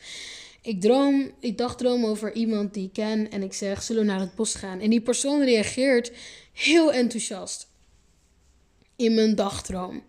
[0.62, 4.08] Ik droom, ik dacht droom over iemand die ik ken en ik zeg: Zullen we
[4.08, 4.80] naar het bos gaan?
[4.80, 6.12] En die persoon reageert
[6.52, 7.71] heel enthousiast
[9.02, 10.02] in mijn dagdroom.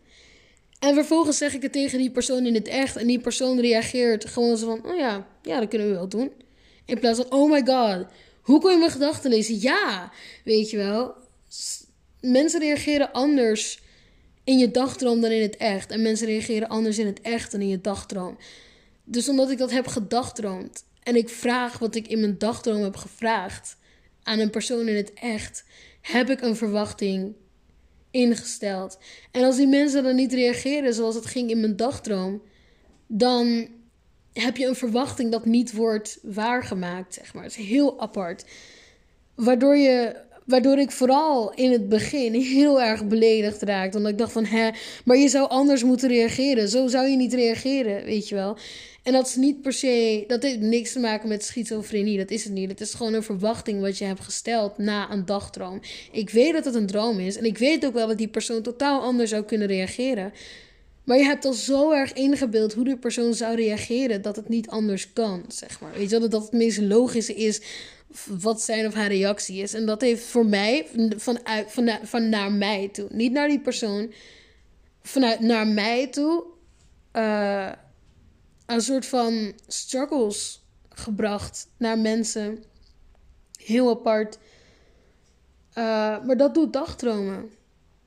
[0.80, 2.96] En vervolgens zeg ik het tegen die persoon in het echt.
[2.96, 6.32] En die persoon reageert gewoon zo van: Oh ja, ja, dat kunnen we wel doen.
[6.86, 8.06] In plaats van: Oh my god,
[8.42, 9.62] hoe kon je mijn gedachten lezen?
[9.62, 10.12] Ja,
[10.44, 11.14] weet je wel.
[12.22, 13.82] Mensen reageren anders
[14.44, 15.92] in je dagdroom dan in het echt.
[15.92, 18.38] En mensen reageren anders in het echt dan in je dagdroom.
[19.04, 20.84] Dus omdat ik dat heb gedagdroomd.
[21.04, 23.78] En ik vraag wat ik in mijn dagdroom heb gevraagd
[24.24, 25.64] aan een persoon in het echt.
[26.02, 27.36] Heb ik een verwachting
[28.14, 28.98] ingesteld.
[29.32, 32.42] En als die mensen dan niet reageren zoals het ging in mijn dagdroom,
[33.08, 33.68] dan
[34.34, 37.44] heb je een verwachting dat niet wordt waargemaakt, zeg maar.
[37.44, 38.46] Het is heel apart.
[39.36, 43.98] Waardoor, je, waardoor ik vooral in het begin heel erg beledigd raakte.
[43.98, 44.70] Omdat ik dacht van, hè,
[45.06, 46.70] maar je zou anders moeten reageren.
[46.70, 48.58] Zo zou je niet reageren, weet je wel.
[49.04, 52.44] En dat is niet per se, dat heeft niks te maken met schizofrenie, dat is
[52.44, 52.70] het niet.
[52.70, 55.80] Het is gewoon een verwachting wat je hebt gesteld na een dagdroom.
[56.12, 58.62] Ik weet dat het een droom is en ik weet ook wel dat die persoon
[58.62, 60.34] totaal anders zou kunnen reageren.
[61.04, 64.70] Maar je hebt al zo erg ingebeeld hoe die persoon zou reageren dat het niet
[64.70, 65.94] anders kan, zeg maar.
[65.94, 67.62] Weet je wel, dat het meest logische is
[68.28, 69.74] wat zijn of haar reactie is.
[69.74, 74.14] En dat heeft voor mij, vanuit, van, van naar mij toe, niet naar die persoon,
[75.02, 76.44] vanuit naar mij toe,
[77.14, 77.72] uh,
[78.66, 82.64] een soort van struggles gebracht naar mensen.
[83.64, 84.38] Heel apart.
[85.70, 87.50] Uh, maar dat doet dagdromen.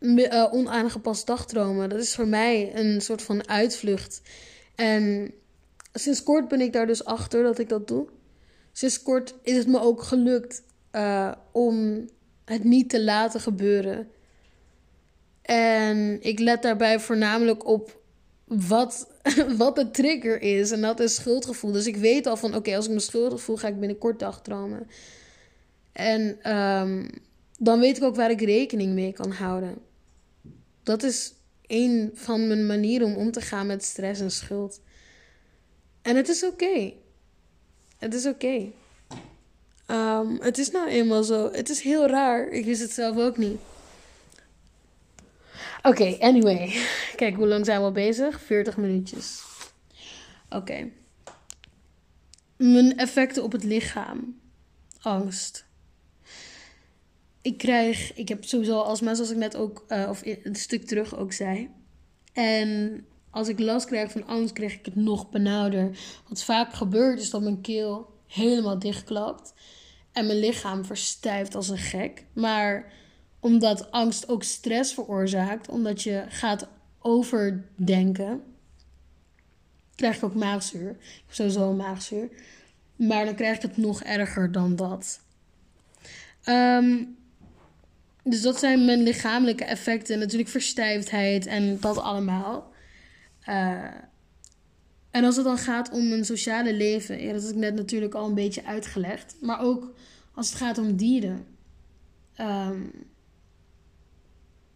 [0.01, 1.89] Uh, onaangepast dagdromen.
[1.89, 4.23] Dat is voor mij een soort van uitvlucht.
[4.75, 5.33] En
[5.93, 8.09] sinds kort ben ik daar dus achter dat ik dat doe.
[8.73, 12.07] Sinds kort is het me ook gelukt uh, om
[12.45, 14.11] het niet te laten gebeuren.
[15.43, 18.01] En ik let daarbij voornamelijk op
[18.47, 19.09] wat,
[19.57, 20.71] wat de trigger is.
[20.71, 21.73] En dat is schuldgevoel.
[21.73, 24.87] Dus ik weet al van oké, als ik me schuldig voel, ga ik binnenkort dagdromen.
[25.93, 27.09] En ehm,
[27.59, 29.79] dan weet ik ook waar ik rekening mee kan houden.
[30.83, 31.35] Dat is
[31.67, 34.81] een van mijn manieren om om te gaan met stress en schuld.
[36.03, 36.93] En het is oké.
[37.99, 38.67] Het is oké.
[39.87, 41.51] Ehm, het is nou eenmaal zo.
[41.53, 42.49] Het is heel raar.
[42.49, 43.59] Ik wist het zelf ook niet.
[45.87, 46.73] Oké, anyway.
[47.17, 48.41] Kijk, hoe lang zijn we al bezig?
[48.41, 49.43] 40 minuutjes.
[50.51, 50.89] Oké.
[52.57, 54.41] Mijn effecten op het lichaam.
[55.01, 55.65] Angst.
[57.43, 61.17] Ik krijg, ik heb sowieso alsmaar, zoals ik net ook, uh, of een stuk terug
[61.17, 61.71] ook zei.
[62.33, 65.99] En als ik last krijg van angst, krijg ik het nog benauwder.
[66.29, 69.55] Wat vaak gebeurt, is dat mijn keel helemaal dichtklapt.
[70.13, 72.25] En mijn lichaam verstijft als een gek.
[72.33, 72.93] Maar
[73.47, 76.69] omdat angst ook stress veroorzaakt, omdat je gaat
[76.99, 78.43] overdenken,
[79.95, 80.97] krijg ik ook maagzuur.
[81.29, 82.29] Sowieso een maagzuur.
[82.97, 85.21] Maar dan krijg ik het nog erger dan dat.
[86.43, 87.05] Ehm,
[88.23, 90.19] dus dat zijn mijn lichamelijke effecten.
[90.19, 92.73] Natuurlijk verstijfdheid en dat allemaal.
[93.49, 93.85] Uh,
[95.11, 98.15] en als het dan gaat om een sociale leven, ja, dat heb ik net natuurlijk
[98.15, 99.37] al een beetje uitgelegd.
[99.41, 99.95] Maar ook
[100.35, 101.47] als het gaat om dieren.
[102.41, 102.93] Um,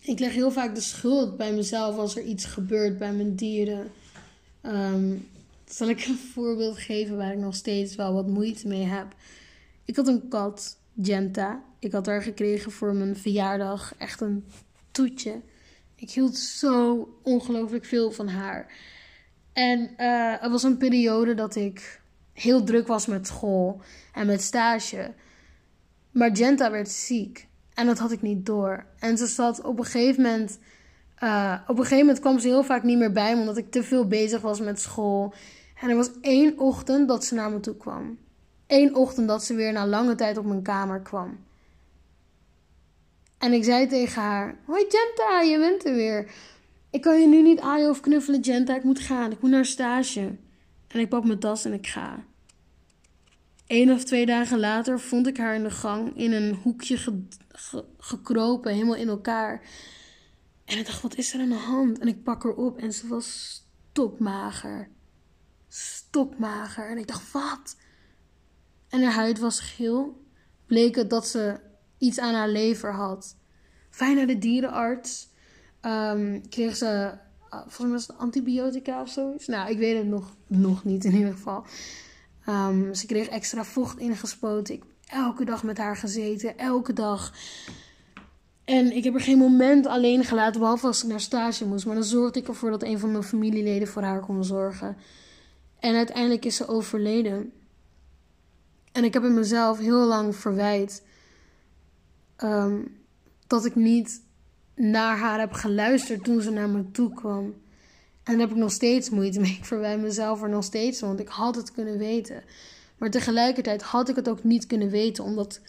[0.05, 3.91] ik leg heel vaak de schuld bij mezelf als er iets gebeurt bij mijn dieren.
[4.63, 5.29] Um,
[5.65, 9.15] zal ik een voorbeeld geven waar ik nog steeds wel wat moeite mee heb.
[9.85, 11.63] Ik had een kat, Genta.
[11.79, 13.95] Ik had haar gekregen voor mijn verjaardag.
[13.99, 14.45] Echt een
[14.91, 15.41] toetje.
[15.97, 18.73] Ik hield zo ongelooflijk veel van haar.
[19.53, 22.01] En uh, er was een periode dat ik
[22.33, 23.81] heel druk was met school
[24.13, 25.13] en met stage.
[26.11, 27.49] Maar Genta werd ziek.
[27.81, 28.85] En dat had ik niet door.
[28.99, 30.59] En ze zat op een gegeven moment.
[31.23, 33.71] Uh, op een gegeven moment kwam ze heel vaak niet meer bij me, omdat ik
[33.71, 35.35] te veel bezig was met school.
[35.81, 38.19] En er was één ochtend dat ze naar me toe kwam.
[38.67, 41.39] Eén ochtend dat ze weer na lange tijd op mijn kamer kwam.
[43.39, 46.31] En ik zei tegen haar: Hoi Genta, je bent er weer.
[46.91, 48.77] Ik kan je nu niet aaien of knuffelen, Genta.
[48.77, 49.31] Ik moet gaan.
[49.31, 50.37] Ik moet naar stage.
[50.89, 52.25] En ik pak mijn tas en ik ga.
[53.71, 57.21] Eén of twee dagen later vond ik haar in de gang in een hoekje
[57.99, 59.63] gekropen, helemaal in elkaar.
[60.65, 61.99] En ik dacht, wat is er aan de hand?
[61.99, 63.61] En ik pak haar op en ze was
[63.91, 64.89] stokmager.
[65.69, 66.91] Stokmager.
[66.91, 67.77] En ik dacht, wat?
[68.89, 70.25] En haar huid was geel.
[70.67, 71.61] Bleek het dat ze
[71.99, 73.37] iets aan haar lever had.
[73.91, 75.29] Fijn naar de dierenarts.
[75.83, 79.47] Um, kreeg ze, uh, volgens mij was het antibiotica of zoiets.
[79.47, 81.65] Nou, ik weet het nog, nog niet in ieder geval.
[82.51, 84.75] Um, ze kreeg extra vocht ingespoten.
[84.75, 87.33] Ik heb elke dag met haar gezeten, elke dag.
[88.65, 91.87] En ik heb er geen moment alleen gelaten, behalve als ik naar stage moest.
[91.87, 94.97] Maar dan zorgde ik ervoor dat een van mijn familieleden voor haar kon zorgen.
[95.79, 97.53] En uiteindelijk is ze overleden.
[98.93, 101.03] En ik heb in mezelf heel lang verwijt
[102.39, 102.97] um,
[103.47, 104.23] dat ik niet
[104.75, 107.55] naar haar heb geluisterd toen ze naar me toe kwam.
[108.23, 109.57] En daar heb ik nog steeds moeite mee.
[109.59, 112.43] Ik verwijt mezelf er nog steeds want ik had het kunnen weten.
[112.99, 115.61] Maar tegelijkertijd had ik het ook niet kunnen weten, omdat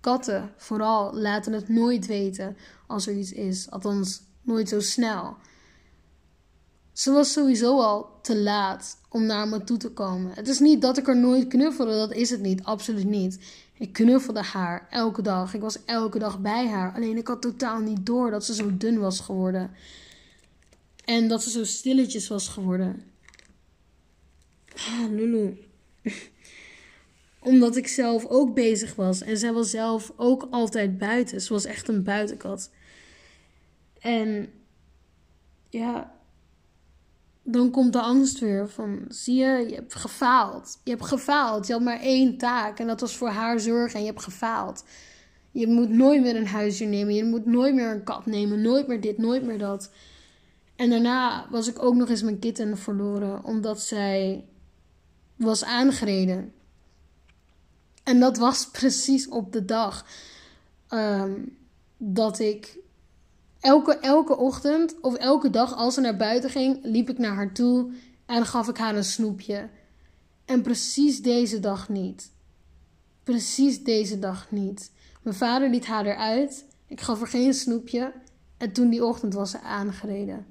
[0.00, 3.70] katten vooral laten het nooit weten als er iets is.
[3.70, 5.36] Althans, nooit zo snel.
[6.92, 10.32] Ze was sowieso al te laat om naar me toe te komen.
[10.34, 13.38] Het is niet dat ik er nooit knuffelde, dat is het niet, absoluut niet.
[13.78, 15.54] Ik knuffelde haar elke dag.
[15.54, 16.94] Ik was elke dag bij haar.
[16.94, 19.70] Alleen ik had totaal niet door dat ze zo dun was geworden.
[21.06, 23.02] En dat ze zo stilletjes was geworden.
[24.76, 25.58] Ah, Lulu.
[27.40, 29.22] Omdat ik zelf ook bezig was.
[29.22, 31.40] En zij was zelf ook altijd buiten.
[31.40, 32.70] Ze was echt een buitenkat.
[33.98, 34.48] En
[35.68, 36.14] ja,
[37.42, 40.80] dan komt de angst weer van, zie je, je hebt gefaald.
[40.84, 41.66] Je hebt gefaald.
[41.66, 44.84] Je had maar één taak en dat was voor haar zorgen en je hebt gefaald.
[45.50, 47.14] Je moet nooit meer een huisje nemen.
[47.14, 48.62] Je moet nooit meer een kat nemen.
[48.62, 49.90] Nooit meer dit, nooit meer dat.
[50.76, 54.44] En daarna was ik ook nog eens mijn kitten verloren, omdat zij
[55.36, 56.52] was aangereden.
[58.02, 60.06] En dat was precies op de dag
[60.88, 61.40] ehm,
[61.96, 62.78] dat ik
[63.60, 67.52] elke, elke ochtend of elke dag als ze naar buiten ging, liep ik naar haar
[67.52, 67.92] toe
[68.26, 69.68] en gaf ik haar een snoepje.
[70.44, 72.30] En precies deze dag niet.
[73.22, 74.92] Precies deze dag niet.
[75.22, 76.66] Mijn vader liet haar eruit.
[76.86, 78.12] Ik gaf haar geen snoepje.
[78.56, 80.46] En toen die ochtend was ze aangereden.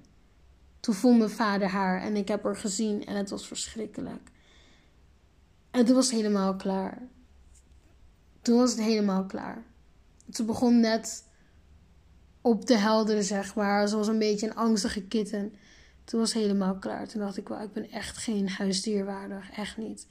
[0.85, 4.31] Toen vond mijn vader haar en ik heb haar gezien en het was verschrikkelijk.
[5.71, 7.01] En toen was het helemaal klaar.
[8.41, 9.63] Toen was het helemaal klaar.
[10.31, 11.23] ze begon net
[12.41, 13.87] op te helderen, zeg maar.
[13.87, 15.53] Ze was een beetje een angstige kitten.
[16.03, 17.07] Toen was het helemaal klaar.
[17.07, 19.51] Toen dacht ik, wel, ik ben echt geen huisdierwaardig.
[19.51, 20.07] Echt niet.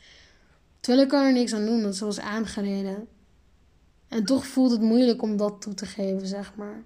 [0.81, 3.09] Terwijl ik kan er niks aan doen, dat ze was aangereden.
[4.09, 6.85] En toch voelt het moeilijk om dat toe te geven, zeg maar.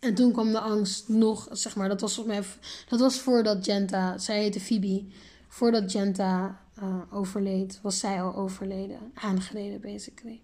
[0.00, 2.46] En toen kwam de angst nog, zeg maar, dat was volgens mij,
[2.88, 5.04] dat was voordat Genta, zij heette Phoebe,
[5.48, 10.42] voordat Genta uh, overleed, was zij al overleden, aangereden basically.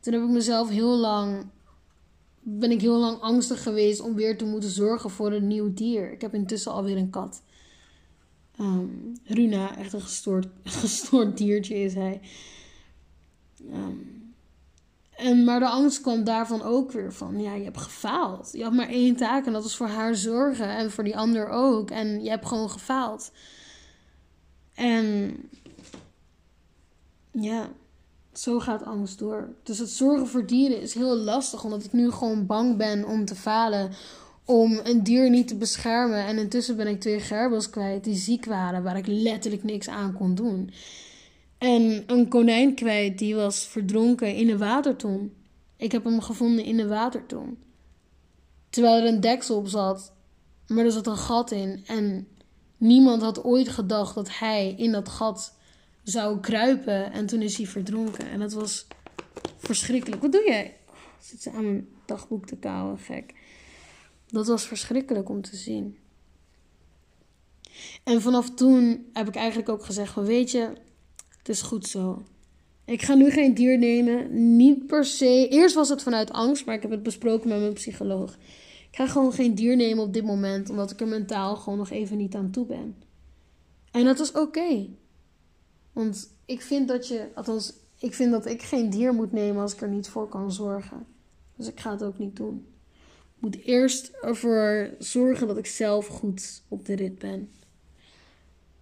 [0.00, 1.46] Toen heb ik mezelf heel lang,
[2.40, 6.12] ben ik heel lang angstig geweest om weer te moeten zorgen voor een nieuw dier.
[6.12, 7.42] Ik heb intussen alweer een kat.
[8.60, 12.20] Um, Runa, echt een gestoord, gestoord diertje is hij.
[13.72, 14.21] Um,
[15.22, 18.48] en, maar de angst kwam daarvan ook weer van, ja, je hebt gefaald.
[18.52, 21.48] Je had maar één taak en dat was voor haar zorgen en voor die ander
[21.48, 21.90] ook.
[21.90, 23.30] En je hebt gewoon gefaald.
[24.74, 25.34] En
[27.30, 27.68] ja,
[28.32, 29.48] zo gaat angst door.
[29.62, 33.24] Dus het zorgen voor dieren is heel lastig, omdat ik nu gewoon bang ben om
[33.24, 33.90] te falen.
[34.44, 36.26] Om een dier niet te beschermen.
[36.26, 40.12] En intussen ben ik twee gerbels kwijt die ziek waren, waar ik letterlijk niks aan
[40.12, 40.70] kon doen.
[41.62, 45.32] En een konijn kwijt die was verdronken in een waterton.
[45.76, 47.58] Ik heb hem gevonden in de waterton.
[48.70, 50.12] Terwijl er een deksel op zat,
[50.66, 51.84] maar er zat een gat in.
[51.86, 52.28] En
[52.76, 55.54] niemand had ooit gedacht dat hij in dat gat
[56.02, 57.12] zou kruipen.
[57.12, 58.30] En toen is hij verdronken.
[58.30, 58.86] En dat was
[59.56, 60.22] verschrikkelijk.
[60.22, 60.76] Wat doe jij?
[61.20, 63.34] Zit ze aan mijn dagboek te kauwen, gek.
[64.28, 65.98] Dat was verschrikkelijk om te zien.
[68.04, 70.72] En vanaf toen heb ik eigenlijk ook gezegd: Weet je,
[71.42, 72.22] het is goed zo.
[72.84, 74.56] Ik ga nu geen dier nemen.
[74.56, 75.48] Niet per se.
[75.48, 78.36] Eerst was het vanuit angst, maar ik heb het besproken met mijn psycholoog.
[78.90, 81.90] Ik ga gewoon geen dier nemen op dit moment, omdat ik er mentaal gewoon nog
[81.90, 82.96] even niet aan toe ben.
[83.90, 84.88] En dat is oké.
[85.92, 89.72] Want ik vind dat je, althans, ik vind dat ik geen dier moet nemen als
[89.72, 91.06] ik er niet voor kan zorgen.
[91.56, 92.66] Dus ik ga het ook niet doen.
[93.36, 97.50] Ik moet eerst ervoor zorgen dat ik zelf goed op de rit ben.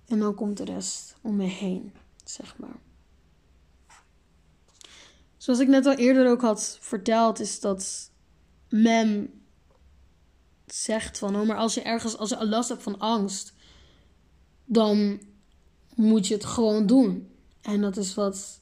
[0.07, 1.93] En dan komt de rest om me heen
[2.35, 2.79] zeg maar.
[5.37, 8.11] Zoals ik net al eerder ook had verteld, is dat
[8.69, 9.41] men
[10.67, 13.53] zegt van, oh, maar als je ergens, als je last hebt van angst,
[14.65, 15.21] dan
[15.95, 17.31] moet je het gewoon doen.
[17.63, 18.61] En dat is wat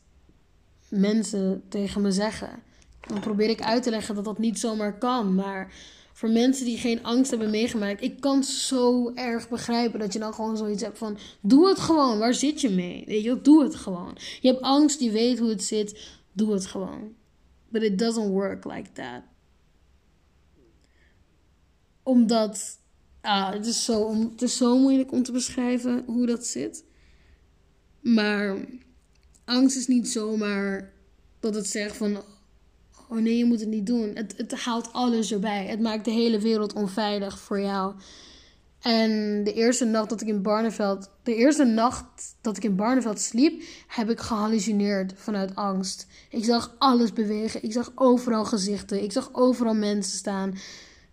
[0.89, 2.63] mensen tegen me zeggen.
[3.01, 5.73] Dan probeer ik uit te leggen dat dat niet zomaar kan, maar
[6.19, 8.03] voor mensen die geen angst hebben meegemaakt.
[8.03, 12.19] Ik kan zo erg begrijpen dat je dan gewoon zoiets hebt van: doe het gewoon.
[12.19, 13.05] Waar zit je mee?
[13.07, 14.17] Weet je, doe het gewoon.
[14.41, 16.19] Je hebt angst, je weet hoe het zit.
[16.33, 17.15] Doe het gewoon.
[17.69, 19.23] But it doesn't work like that.
[22.03, 22.79] Omdat,
[23.21, 26.85] ah, het is, zo, het is zo moeilijk om te beschrijven hoe dat zit.
[28.01, 28.57] Maar
[29.45, 30.93] angst is niet zomaar
[31.41, 32.23] dat het zegt van
[33.09, 34.11] oh nee, je moet het niet doen.
[34.15, 35.67] Het, het haalt alles erbij.
[35.67, 37.95] Het maakt de hele wereld onveilig voor jou.
[38.81, 42.05] En de eerste nacht dat ik in Barneveld, de eerste nacht
[42.41, 46.07] dat ik in Barneveld sliep, heb ik gehallucineerd vanuit angst.
[46.31, 47.63] Ik zag alles bewegen.
[47.63, 49.03] Ik zag overal gezichten.
[49.03, 50.59] Ik zag overal mensen staan.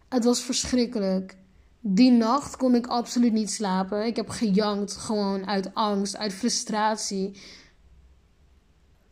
[0.09, 1.35] Het was verschrikkelijk.
[1.79, 4.05] Die nacht kon ik absoluut niet slapen.
[4.05, 7.35] Ik heb gejankt gewoon uit angst, uit frustratie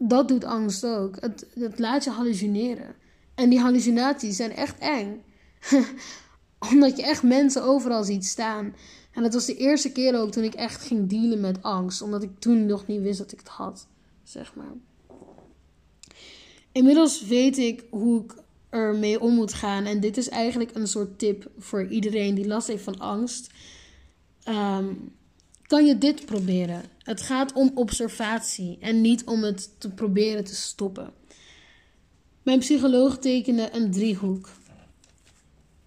[0.07, 1.15] dat doet angst ook.
[1.19, 2.95] Het, het laat je hallucineren.
[3.35, 5.23] En die hallucinaties zijn echt eng.
[6.71, 8.75] Omdat je echt mensen overal ziet staan.
[9.11, 12.01] En dat was de eerste keer ook toen ik echt ging dealen met angst.
[12.01, 13.87] Omdat ik toen nog niet wist dat ik het had.
[14.23, 14.73] Zeg maar.
[16.71, 18.35] Inmiddels weet ik hoe ik
[18.69, 19.85] ermee om moet gaan.
[19.85, 23.51] En dit is eigenlijk een soort tip voor iedereen die last heeft van angst.
[24.47, 25.11] Um,
[25.73, 26.83] kan je dit proberen.
[26.97, 31.13] Het gaat om observatie en niet om het te proberen te stoppen.
[32.43, 34.49] Mijn psycholoog tekende een driehoek.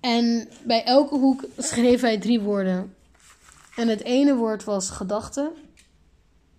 [0.01, 2.95] En bij elke hoek schreef hij drie woorden.
[3.77, 5.53] En het ene woord was gedachte,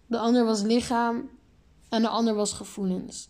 [0.05, 1.29] de ander was lichaam
[1.89, 3.29] en de ander was gevoelens.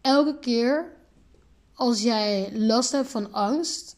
[0.00, 0.96] Elke keer
[1.74, 3.96] als jij last hebt van angst,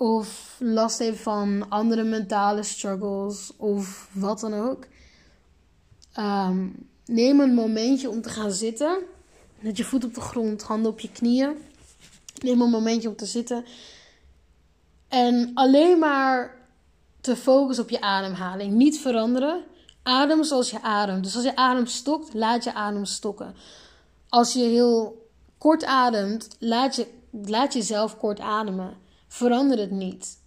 [0.00, 4.86] of last heeft van andere mentale struggles of wat dan ook.
[6.12, 6.68] Ehm,
[7.04, 8.98] neem een momentje om te gaan zitten.
[9.58, 11.56] Met je voet op de grond, handen op je knieën.
[12.42, 13.64] Neem een momentje om te zitten.
[15.08, 16.54] En alleen maar
[17.20, 18.72] te focussen op je ademhaling.
[18.72, 19.64] Niet veranderen.
[20.02, 21.24] Adem zoals je ademt.
[21.24, 23.54] Dus als je adem stokt, laat je adem stokken.
[24.28, 25.28] Als je heel
[25.58, 29.08] kort ademt, laat, je, laat jezelf kort ademen.
[29.32, 30.38] Verander het niet.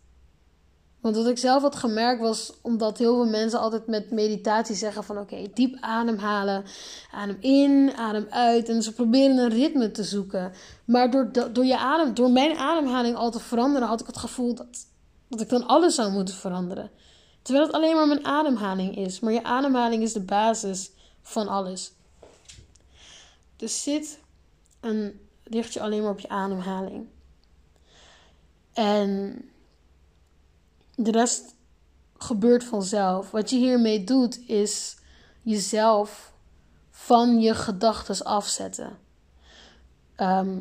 [1.01, 5.03] Want wat ik zelf had gemerkt was omdat heel veel mensen altijd met meditatie zeggen
[5.03, 6.63] van oké, diep ademhalen,
[7.11, 8.69] adem in, adem uit.
[8.69, 10.51] En ze proberen een ritme te zoeken.
[10.85, 14.55] Maar door, door, je adem, door mijn ademhaling al te veranderen, had ik het gevoel
[14.55, 14.87] dat,
[15.27, 16.91] dat ik dan alles zou moeten veranderen.
[17.41, 19.19] Terwijl het alleen maar mijn ademhaling is.
[19.19, 21.91] Maar je ademhaling is de basis van alles.
[23.55, 24.19] Dus zit
[24.79, 27.07] en richt je alleen maar op je ademhaling.
[28.73, 29.41] En
[30.95, 31.55] de rest
[32.17, 33.31] gebeurt vanzelf.
[33.31, 34.97] Wat je hiermee doet is
[35.41, 36.33] jezelf
[36.89, 38.97] van je gedachten afzetten.
[40.15, 40.59] Ehm,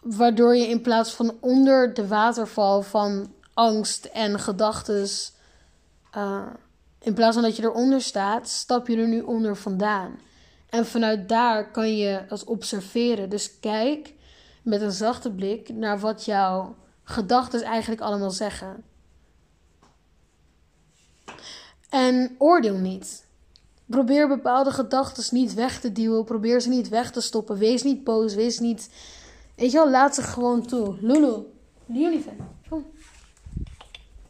[0.00, 5.08] waardoor je in plaats van onder de waterval van angst en gedachten,
[6.16, 6.46] uh,
[6.98, 10.18] in plaats van dat je eronder staat, stap je er nu onder vandaan.
[10.70, 13.30] En vanuit daar kan je het observeren.
[13.30, 14.14] Dus kijk
[14.66, 18.84] met een zachte blik naar wat jouw gedachten eigenlijk allemaal zeggen.
[21.88, 23.26] En oordeel niet.
[23.86, 26.24] Probeer bepaalde gedachten niet weg te duwen.
[26.24, 27.58] Probeer ze niet weg te stoppen.
[27.58, 28.34] Wees niet boos.
[28.34, 28.90] Wees niet.
[29.56, 30.96] Weet je wel, laat ze gewoon toe.
[31.00, 31.42] Lulu,
[31.86, 32.30] lieve.
[32.68, 32.86] Kom.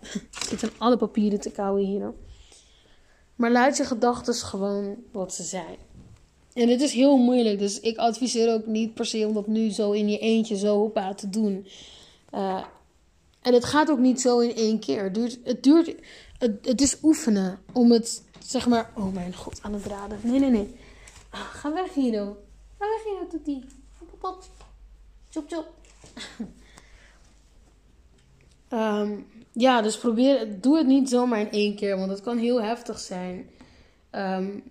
[0.51, 2.13] Ik zit alle papieren te kauwen hier.
[3.35, 5.77] Maar laat je gedachten gewoon wat ze zijn.
[6.57, 7.59] En het is heel moeilijk.
[7.59, 10.79] Dus ik adviseer ook niet per se om dat nu zo in je eentje zo
[10.79, 11.67] hoppa te doen.
[12.35, 12.65] Uh,
[13.43, 15.03] en het gaat ook niet zo in één keer.
[15.03, 15.95] Het duurt, het, duurt
[16.39, 20.19] het, het is oefenen om het, zeg maar, oh mijn god, aan het raden.
[20.23, 20.75] Nee, nee, nee.
[21.31, 22.37] Ah, ga weg, Hiro.
[22.79, 23.65] Ga weg, Hiro, Toetie.
[23.99, 24.45] Pop, pop.
[25.31, 25.73] Chop, chop.
[28.71, 29.27] um,
[29.67, 32.99] ja, dus probeer, doe het niet zomaar in één keer, want het kan heel heftig
[32.99, 33.51] zijn.
[34.11, 34.63] Um,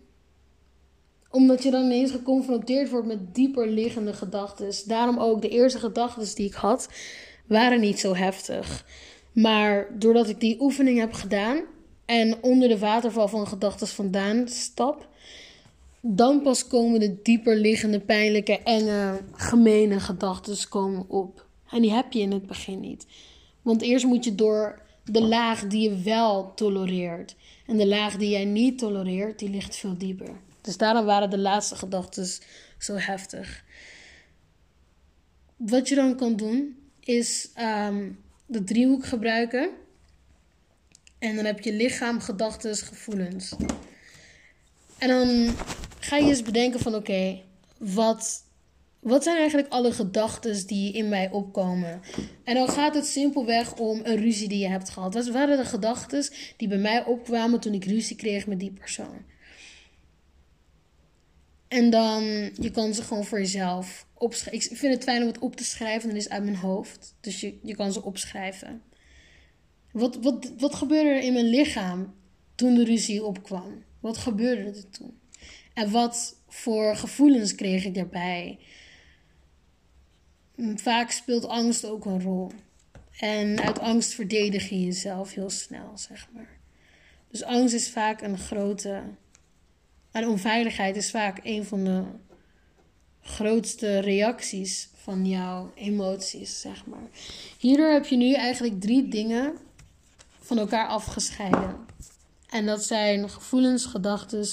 [1.36, 4.72] omdat je dan ineens geconfronteerd wordt met dieper liggende gedachten.
[4.86, 6.90] Daarom ook de eerste gedachten die ik had,
[7.46, 8.86] waren niet zo heftig.
[9.32, 11.62] Maar doordat ik die oefening heb gedaan
[12.06, 15.08] en onder de waterval van gedachten vandaan stap,
[16.02, 21.46] dan pas komen de dieper liggende, pijnlijke, enge, gemene gedachten komen op.
[21.72, 23.06] En die heb je in het begin niet.
[23.62, 27.36] Want eerst moet je door de laag die je wel tolereert.
[27.66, 30.44] En de laag die jij niet tolereert, die ligt veel dieper.
[30.66, 32.28] Dus daarom waren de laatste gedachten
[32.78, 33.64] zo heftig.
[35.56, 38.12] Wat je dan kan doen, is ehm,
[38.46, 39.70] de driehoek gebruiken.
[41.20, 43.56] En dan heb je lichaam, gedachten, gevoelens.
[44.98, 45.56] En dan
[46.00, 47.42] ga je eens bedenken van oké,
[47.78, 48.44] wat,
[49.00, 52.02] wat zijn eigenlijk alle gedachten die in mij opkomen?
[52.44, 55.14] En dan gaat het simpelweg om een ruzie die je hebt gehad.
[55.14, 56.26] Wat waren de gedachten
[56.58, 59.34] die bij mij opkwamen toen ik ruzie kreeg met die persoon?
[61.76, 62.24] En dan,
[62.54, 64.72] je kan ze gewoon voor jezelf opschrijven.
[64.72, 67.16] Ik vind het fijn om het op te schrijven, dan is het uit mijn hoofd.
[67.20, 68.82] Dus je, je kan ze opschrijven.
[69.92, 72.14] Wat, wat, wat gebeurde er in mijn lichaam
[72.56, 73.84] toen de ruzie opkwam?
[74.00, 75.20] Wat gebeurde er toen?
[75.74, 78.60] En wat voor gevoelens kreeg ik daarbij?
[80.56, 82.52] Mm, vaak speelt angst ook een rol.
[83.20, 86.60] En uit angst verdedig je jezelf heel snel, zeg maar.
[87.32, 89.04] Dus angst is vaak een grote
[90.16, 92.04] maar onveiligheid is vaak een van de
[93.22, 97.08] grootste reacties van jouw emoties, zeg maar.
[97.58, 99.58] Hierdoor heb je nu eigenlijk drie dingen
[100.40, 101.76] van elkaar afgescheiden.
[102.50, 104.48] En dat zijn gevoelens, gedachten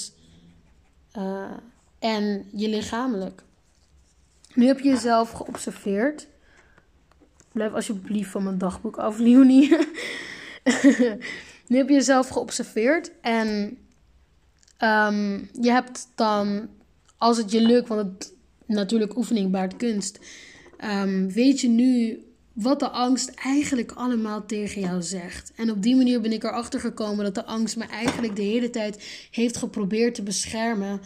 [1.17, 1.51] uh,
[1.99, 3.43] en je lichamelijk.
[4.53, 6.27] Nu heb je jezelf geobserveerd.
[7.51, 9.69] Blijf alsjeblieft van mijn dagboek af, Leonie.
[11.67, 13.77] nu heb je jezelf geobserveerd en
[14.83, 16.69] Ehm, je hebt dan,
[17.17, 18.33] als het je lukt, want het
[18.65, 20.19] natuurlijk oefening baart kunst,
[20.85, 22.23] um, weet je nu
[22.53, 25.51] wat de angst eigenlijk allemaal tegen jou zegt.
[25.55, 28.69] En op die manier ben ik erachter gekomen dat de angst me eigenlijk de hele
[28.69, 31.01] tijd heeft geprobeerd te beschermen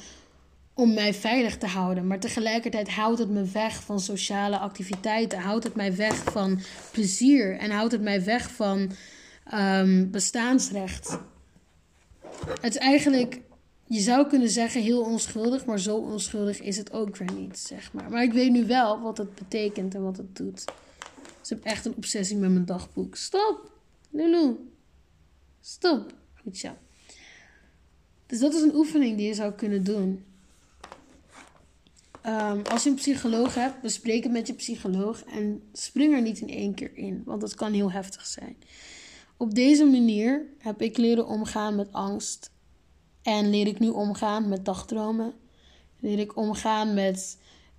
[0.74, 2.08] om mij veilig te houden.
[2.08, 6.60] Maar tegelijkertijd houdt het me weg van sociale activiteiten, houdt het mij weg van
[6.92, 8.92] plezier en houdt het mij weg van
[9.54, 11.20] um, bestaansrecht.
[12.62, 13.46] Het is eigenlijk
[13.88, 17.94] je zou kunnen zeggen heel onschuldig, maar zo onschuldig is het ook weer niet, zeg
[17.94, 18.10] maar.
[18.10, 20.66] Maar ik weet nu wel wat het betekent en wat het doet.
[21.40, 23.16] Dus ik heb echt een obsessie met mijn dagboek.
[23.16, 23.72] Stop,
[24.10, 24.56] Lulu.
[25.62, 26.14] Stop.
[26.42, 26.70] Goed zo.
[28.26, 30.24] Dus dat is een oefening die je zou kunnen doen.
[32.22, 36.40] Ehm, als je een psycholoog hebt, bespreek het met je psycholoog en spring er niet
[36.40, 38.58] in één keer in, want dat kan heel heftig zijn.
[39.38, 42.52] Op deze manier heb ik leren omgaan met angst
[43.28, 45.34] en leer ik nu omgaan met dagdromen.
[46.00, 47.38] Leer ik omgaan met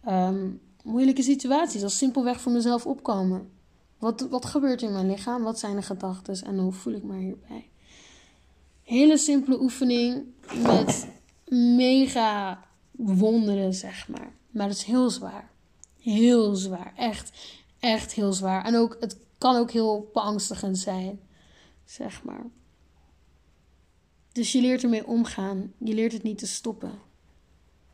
[0.08, 3.50] um, moeilijke situaties als simpelweg voor mezelf opkomen.
[3.98, 5.42] Wat, wat gebeurt in mijn lichaam?
[5.42, 7.68] Wat zijn de gedachten en hoe voel ik me hierbij?
[8.82, 10.24] Hele simpele oefening
[10.62, 11.08] met
[11.76, 14.32] mega wonderen, zeg maar.
[14.50, 15.50] Maar het is heel zwaar.
[16.00, 16.92] Heel zwaar.
[16.96, 17.32] Echt,
[17.78, 18.64] echt heel zwaar.
[18.64, 21.20] En ook, het kan ook heel beangstigend zijn,
[21.84, 22.46] zeg maar.
[24.38, 25.72] Dus je leert ermee omgaan.
[25.78, 26.92] Je leert het niet te stoppen.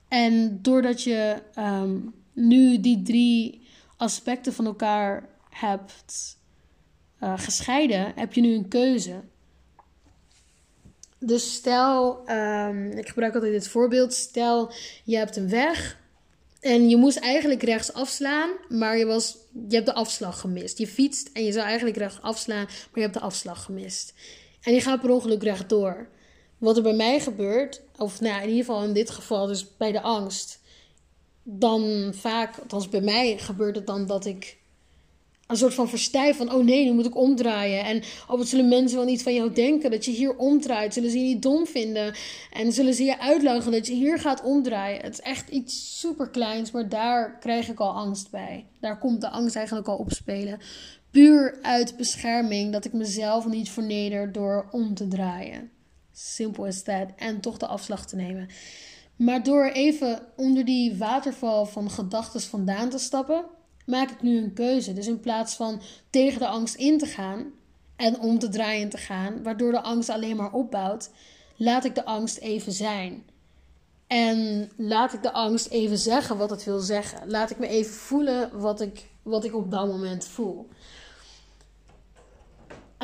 [0.08, 1.96] En doordat je ehm,
[2.32, 3.66] nu die drie
[3.96, 6.38] aspecten van elkaar hebt
[7.22, 9.20] uh, gescheiden, heb je nu een keuze.
[11.18, 14.14] Dus stel, um, ik gebruik altijd dit voorbeeld.
[14.14, 14.72] Stel,
[15.04, 16.00] je hebt een weg
[16.60, 19.36] en je moest eigenlijk rechts afslaan, maar je, was,
[19.68, 20.78] je hebt de afslag gemist.
[20.78, 24.14] Je fietst en je zou eigenlijk rechts afslaan, maar je hebt de afslag gemist.
[24.62, 26.12] En je gaat per ongeluk rechtdoor.
[26.58, 29.92] Wat er bij mij gebeurt, of nou, in ieder geval in dit geval, dus bij
[29.92, 30.60] de angst,
[31.42, 34.56] dan vaak, althans bij mij gebeurt het dan dat ik
[35.46, 37.84] een soort van verstijf van, oh nee, nu moet ik omdraaien.
[37.84, 40.94] En oh, wat zullen mensen wel niet van jou denken dat je hier omdraait?
[40.94, 42.14] Zullen ze je niet dom vinden?
[42.52, 45.00] En zullen ze je uitlachen dat je hier gaat omdraaien?
[45.00, 48.66] Het is echt iets super kleins, maar daar krijg ik al angst bij.
[48.80, 50.58] Daar komt de angst eigenlijk al op spelen.
[51.10, 55.70] Puur uit bescherming dat ik mezelf niet verneder door om te draaien.
[56.16, 57.08] Simpel as that.
[57.16, 58.48] En toch de afslag te nemen.
[59.16, 63.44] Maar door even onder die waterval van gedachten vandaan te stappen,
[63.86, 64.92] maak ik nu een keuze.
[64.92, 67.52] Dus in plaats van tegen de angst in te gaan
[67.96, 71.10] en om te draaien te gaan, waardoor de angst alleen maar opbouwt,
[71.56, 73.24] laat ik de angst even zijn.
[74.06, 77.30] En laat ik de angst even zeggen wat het wil zeggen.
[77.30, 80.68] Laat ik me even voelen wat ik, wat ik op dat moment voel.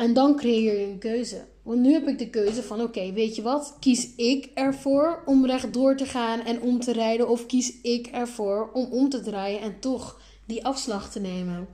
[0.01, 1.41] En dan creëer je een keuze.
[1.63, 3.77] Want nu heb ik de keuze van: oké, weet je wat?
[3.79, 7.29] Kies ik ervoor om rechtdoor te gaan en om te rijden?
[7.29, 11.67] Of kies ik ervoor om om te draaien en toch die afslag te nemen?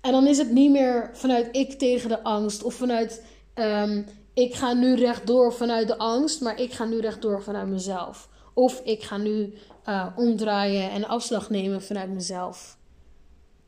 [0.00, 3.24] En dan is het niet meer vanuit ik tegen de angst of vanuit
[3.54, 4.02] ehm,
[4.34, 8.28] ik ga nu rechtdoor vanuit de angst, maar ik ga nu rechtdoor vanuit mezelf.
[8.54, 9.54] Of ik ga nu
[9.88, 12.78] uh, omdraaien en afslag nemen vanuit mezelf.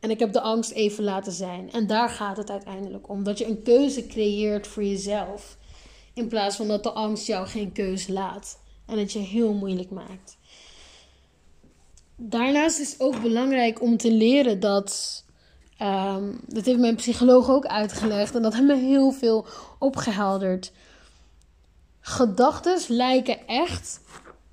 [0.07, 1.73] En ik heb de angst even laten zijn.
[1.73, 3.25] En daar gaat het uiteindelijk om.
[3.25, 5.57] Dat je een keuze creëert voor jezelf.
[6.15, 8.59] In plaats van dat de angst jou geen keuze laat.
[8.87, 10.37] En het je heel moeilijk maakt.
[12.17, 15.25] Daarnaast is het ook belangrijk om te leren dat.
[15.83, 18.35] Um, dat heeft mijn psycholoog ook uitgelegd.
[18.35, 19.47] En dat heeft me heel veel
[19.79, 20.73] opgehelderd.
[22.01, 24.01] Gedachten lijken echt,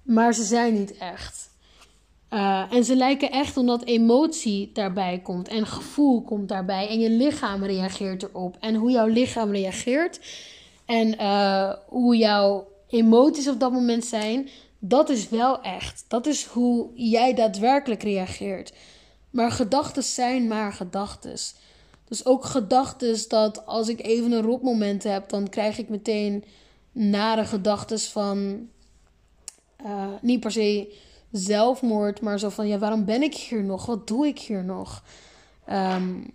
[0.04, 1.53] maar ze zijn niet echt.
[2.34, 7.10] Uh, en ze lijken echt omdat emotie daarbij komt en gevoel komt daarbij en je
[7.10, 8.58] lichaam reageert erop.
[8.60, 10.20] En hoe jouw lichaam reageert
[10.86, 16.06] en uh, hoe jouw emoties op dat moment zijn, dat is wel echt.
[16.08, 18.74] Dat is hoe jij daadwerkelijk reageert.
[19.30, 21.36] Maar gedachten zijn maar gedachten.
[22.08, 26.44] Dus ook gedachten dat als ik even een rotmoment heb, dan krijg ik meteen
[26.92, 28.68] nare gedachten van
[29.86, 30.94] uh, niet per se
[31.34, 33.86] zelfmoord, maar zo van ja, waarom ben ik hier nog?
[33.86, 35.04] Wat doe ik hier nog?
[35.70, 36.34] Um,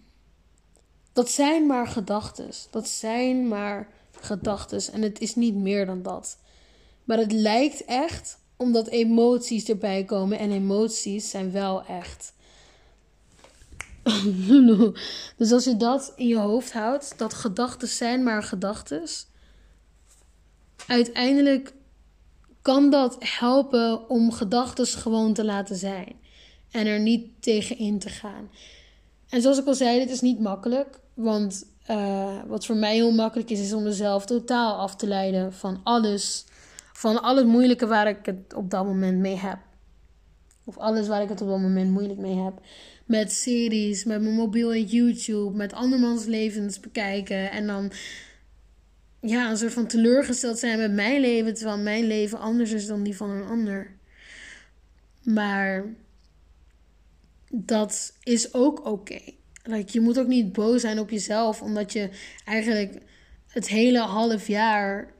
[1.12, 2.50] dat zijn maar gedachten.
[2.70, 3.88] Dat zijn maar
[4.20, 4.92] gedachten.
[4.92, 6.38] En het is niet meer dan dat.
[7.04, 10.38] Maar het lijkt echt omdat emoties erbij komen.
[10.38, 12.32] En emoties zijn wel echt.
[15.36, 19.08] dus als je dat in je hoofd houdt, dat gedachten zijn maar gedachten.
[20.86, 21.72] Uiteindelijk
[22.62, 26.16] kan dat helpen om gedachten gewoon te laten zijn
[26.70, 28.50] en er niet tegen in te gaan.
[29.28, 33.12] En zoals ik al zei, dit is niet makkelijk, want uh, wat voor mij heel
[33.12, 36.44] makkelijk is, is om mezelf totaal af te leiden van alles,
[36.92, 39.58] van al het moeilijke waar ik het op dat moment mee heb.
[40.64, 42.60] Of alles waar ik het op dat moment moeilijk mee heb.
[43.06, 47.50] Met series, met mijn mobiel en YouTube, met andermans levens bekijken.
[47.50, 47.92] En dan
[49.20, 53.02] ja, een soort van teleurgesteld zijn met mijn leven, terwijl mijn leven anders is dan
[53.02, 53.96] die van een ander.
[55.22, 55.84] Maar
[57.50, 59.20] dat is ook oké.
[59.62, 62.10] Like, je moet ook niet boos zijn op jezelf, omdat je
[62.44, 63.02] eigenlijk
[63.46, 65.12] het hele half jaar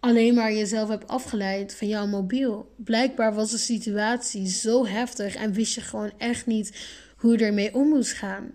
[0.00, 2.74] alleen maar jezelf hebt afgeleid van jouw mobiel.
[2.76, 6.76] Blijkbaar was de situatie zo heftig en wist je gewoon echt niet
[7.16, 8.52] hoe je ermee om moest gaan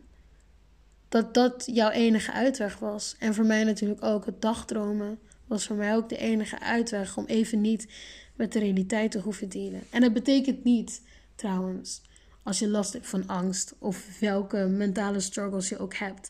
[1.14, 3.16] dat dat jouw enige uitweg was.
[3.20, 7.26] En voor mij natuurlijk ook het dagdromen was voor mij ook de enige uitweg om
[7.26, 7.88] even niet
[8.36, 9.82] met de realiteit te hoeven dealen.
[9.90, 11.02] En dat betekent niet,
[11.36, 12.02] trouwens,
[12.44, 16.30] als je last hebt van angst of welke mentale struggles je ook hebt,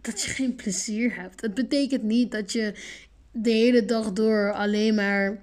[0.00, 1.40] dat je geen plezier hebt.
[1.40, 2.74] Het betekent niet dat je
[3.32, 5.40] de hele dag door alleen maar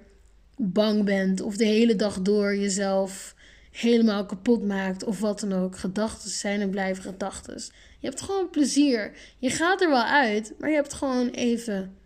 [0.56, 3.34] bang bent of de hele dag door jezelf
[3.74, 5.78] helemaal kapot maakt of wat dan ook.
[5.78, 7.54] Gedachten zijn en blijven gedachten.
[7.98, 9.16] Je hebt gewoon plezier.
[9.38, 11.96] Je gaat er wel uit, maar je hebt gewoon even.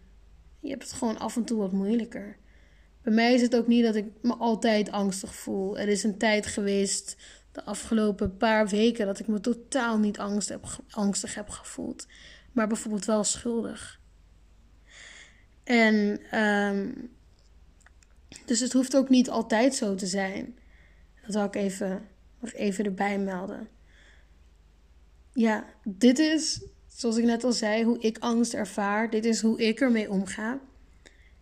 [0.60, 2.36] Je hebt het gewoon af en toe wat moeilijker.
[3.02, 5.78] Bij mij is het ook niet dat ik me altijd angstig voel.
[5.78, 7.16] Er is een tijd geweest,
[7.52, 10.56] de afgelopen paar weken, dat ik me totaal niet angst
[10.90, 12.06] angstig heb gevoeld.
[12.52, 14.00] Maar bijvoorbeeld wel schuldig.
[15.64, 17.10] En um,
[18.44, 20.58] dus het hoeft ook niet altijd zo te zijn.
[21.28, 22.08] Dat wil ik even,
[22.52, 23.68] even erbij melden.
[25.32, 29.10] Ja, dit is, zoals ik net al zei, hoe ik angst ervaar.
[29.10, 30.60] Dit is hoe ik ermee omga.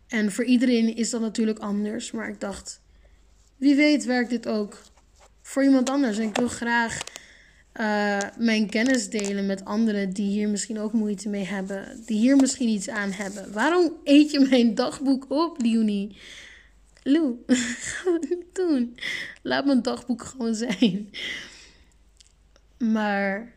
[0.07, 2.11] En voor iedereen is dat natuurlijk anders.
[2.11, 2.81] Maar ik dacht,
[3.57, 4.83] wie weet werkt dit ook
[5.43, 6.19] voor iemand anders.
[6.19, 6.99] En ik wil graag
[7.81, 12.03] uh, mijn kennis delen met anderen die hier misschien ook moeite mee hebben.
[12.07, 13.53] Die hier misschien iets aan hebben.
[13.53, 16.17] Waarom eet je mijn dagboek op, Leonie?
[17.07, 18.97] Lou, ga het niet doen.
[19.43, 21.11] Laat mijn dagboek gewoon zijn.
[22.79, 23.53] Maar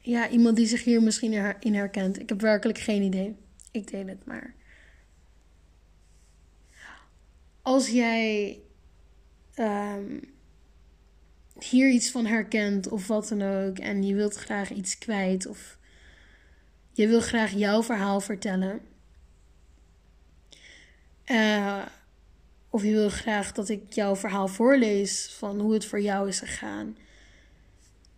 [0.00, 2.20] ja, iemand die zich hier misschien in herkent.
[2.20, 3.36] Ik heb werkelijk geen idee.
[3.70, 4.54] Ik deel het maar.
[7.62, 8.58] Als jij
[9.58, 10.20] um,
[11.58, 13.78] hier iets van herkent of wat dan ook.
[13.78, 15.46] En je wilt graag iets kwijt.
[15.46, 15.78] Of
[16.92, 18.80] je wil graag jouw verhaal vertellen.
[21.26, 21.86] Uh,
[22.74, 26.38] of je wil graag dat ik jouw verhaal voorlees van hoe het voor jou is
[26.38, 26.96] gegaan.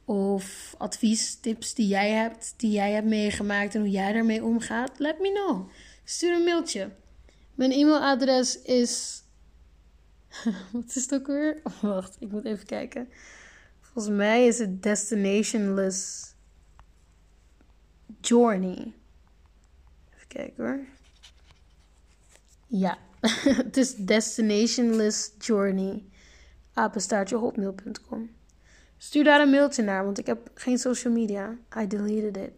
[0.05, 4.99] Of advies, tips die jij hebt, die jij hebt meegemaakt en hoe jij daarmee omgaat.
[4.99, 5.71] Let me know.
[6.05, 6.91] Stuur een mailtje.
[7.55, 9.23] Mijn e-mailadres is.
[10.73, 11.61] Wat is het ook weer?
[11.65, 13.09] Oh, wacht, ik moet even kijken.
[13.81, 16.35] Volgens mij is het Destinationless
[18.21, 18.93] Journey.
[20.15, 20.81] Even kijken hoor.
[22.67, 22.99] Ja,
[23.65, 26.05] het is Destinationless Journey.
[26.75, 28.31] hotmail.com.
[28.99, 31.57] Stuur daar een mailtje naar, want ik heb geen social media.
[31.79, 32.53] I deleted it.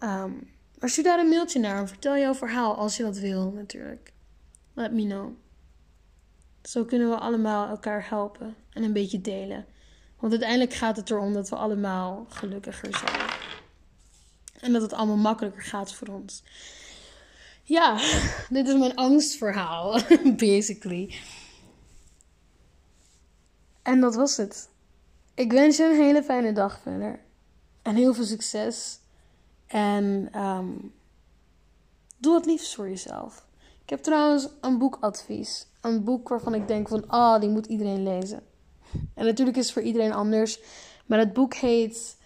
[0.00, 3.52] Um, maar stuur daar een mailtje naar en vertel jouw verhaal als je dat wil,
[3.52, 4.12] natuurlijk.
[4.74, 5.32] Let me know.
[6.62, 9.66] Zo kunnen we allemaal elkaar helpen en een beetje delen.
[10.18, 13.30] Want uiteindelijk gaat het erom dat we allemaal gelukkiger zijn.
[14.60, 16.42] En dat het allemaal makkelijker gaat voor ons.
[17.68, 17.96] Ja,
[18.56, 20.00] dit is mijn angstverhaal,
[20.36, 21.14] basically.
[23.82, 24.68] En dat was het.
[25.34, 27.20] Ik wens je een hele fijne dag verder.
[27.82, 28.98] En heel veel succes.
[29.66, 30.92] En um,
[32.16, 33.46] doe het liefst voor jezelf.
[33.82, 35.66] Ik heb trouwens een boekadvies.
[35.80, 38.42] Een boek waarvan ik denk van, ah, oh, die moet iedereen lezen.
[39.14, 40.60] En natuurlijk is het voor iedereen anders.
[41.06, 42.16] Maar het boek heet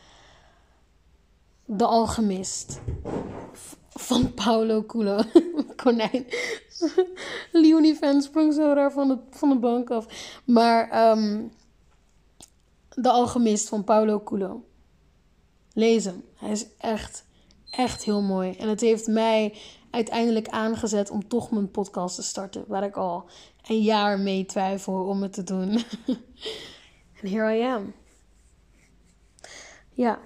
[1.65, 2.81] De Alchemist
[3.95, 5.23] van Paulo Coelho.
[5.83, 6.27] Konijn.
[7.53, 10.37] Leonie-fan sprong zo raar van de, van de bank af.
[10.45, 11.53] Maar um,
[12.89, 14.65] De Alchemist van Paulo Coelho.
[15.73, 16.25] Lees hem.
[16.35, 17.25] Hij is echt,
[17.71, 18.53] echt heel mooi.
[18.53, 19.57] En het heeft mij
[19.91, 22.65] uiteindelijk aangezet om toch mijn podcast te starten.
[22.67, 23.31] Waar ik al
[23.67, 25.71] een jaar mee twijfel om het te doen.
[27.23, 27.95] En here I am.
[29.91, 30.19] Ja,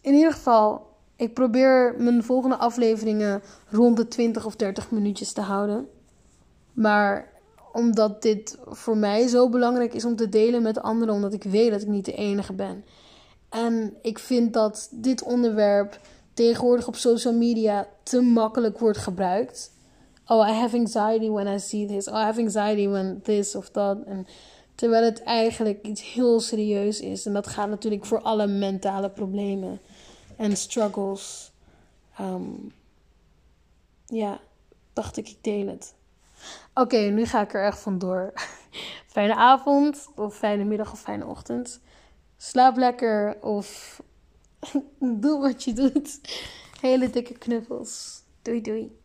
[0.00, 0.87] in ieder geval
[1.18, 5.88] ik probeer mijn volgende afleveringen rond de 20 of 30 minuutjes te houden.
[6.72, 7.32] Maar
[7.72, 11.70] omdat dit voor mij zo belangrijk is om te delen met anderen, omdat ik weet
[11.70, 12.84] dat ik niet de enige ben.
[13.48, 16.00] En ik vind dat dit onderwerp
[16.34, 19.72] tegenwoordig op social media te makkelijk wordt gebruikt.
[20.26, 22.08] Oh, I have anxiety when I see this.
[22.08, 24.04] Oh, I have anxiety when this of that.
[24.04, 24.26] En
[24.74, 27.26] terwijl het eigenlijk iets heel serieus is.
[27.26, 29.80] En dat gaat natuurlijk voor alle mentale problemen
[30.38, 31.52] en struggles.
[32.20, 32.72] Um,
[34.06, 34.40] ja,
[34.92, 35.94] dacht ik, ik deel het.
[36.74, 38.32] Oké, nu ga ik er echt vandoor.
[39.14, 41.80] fijne avond, of fijne middag, of fijne ochtend.
[42.36, 44.00] Slaap lekker, of
[45.22, 46.20] doe wat je doet.
[46.80, 48.22] Hele dikke knuffels.
[48.42, 48.97] Doei, doei.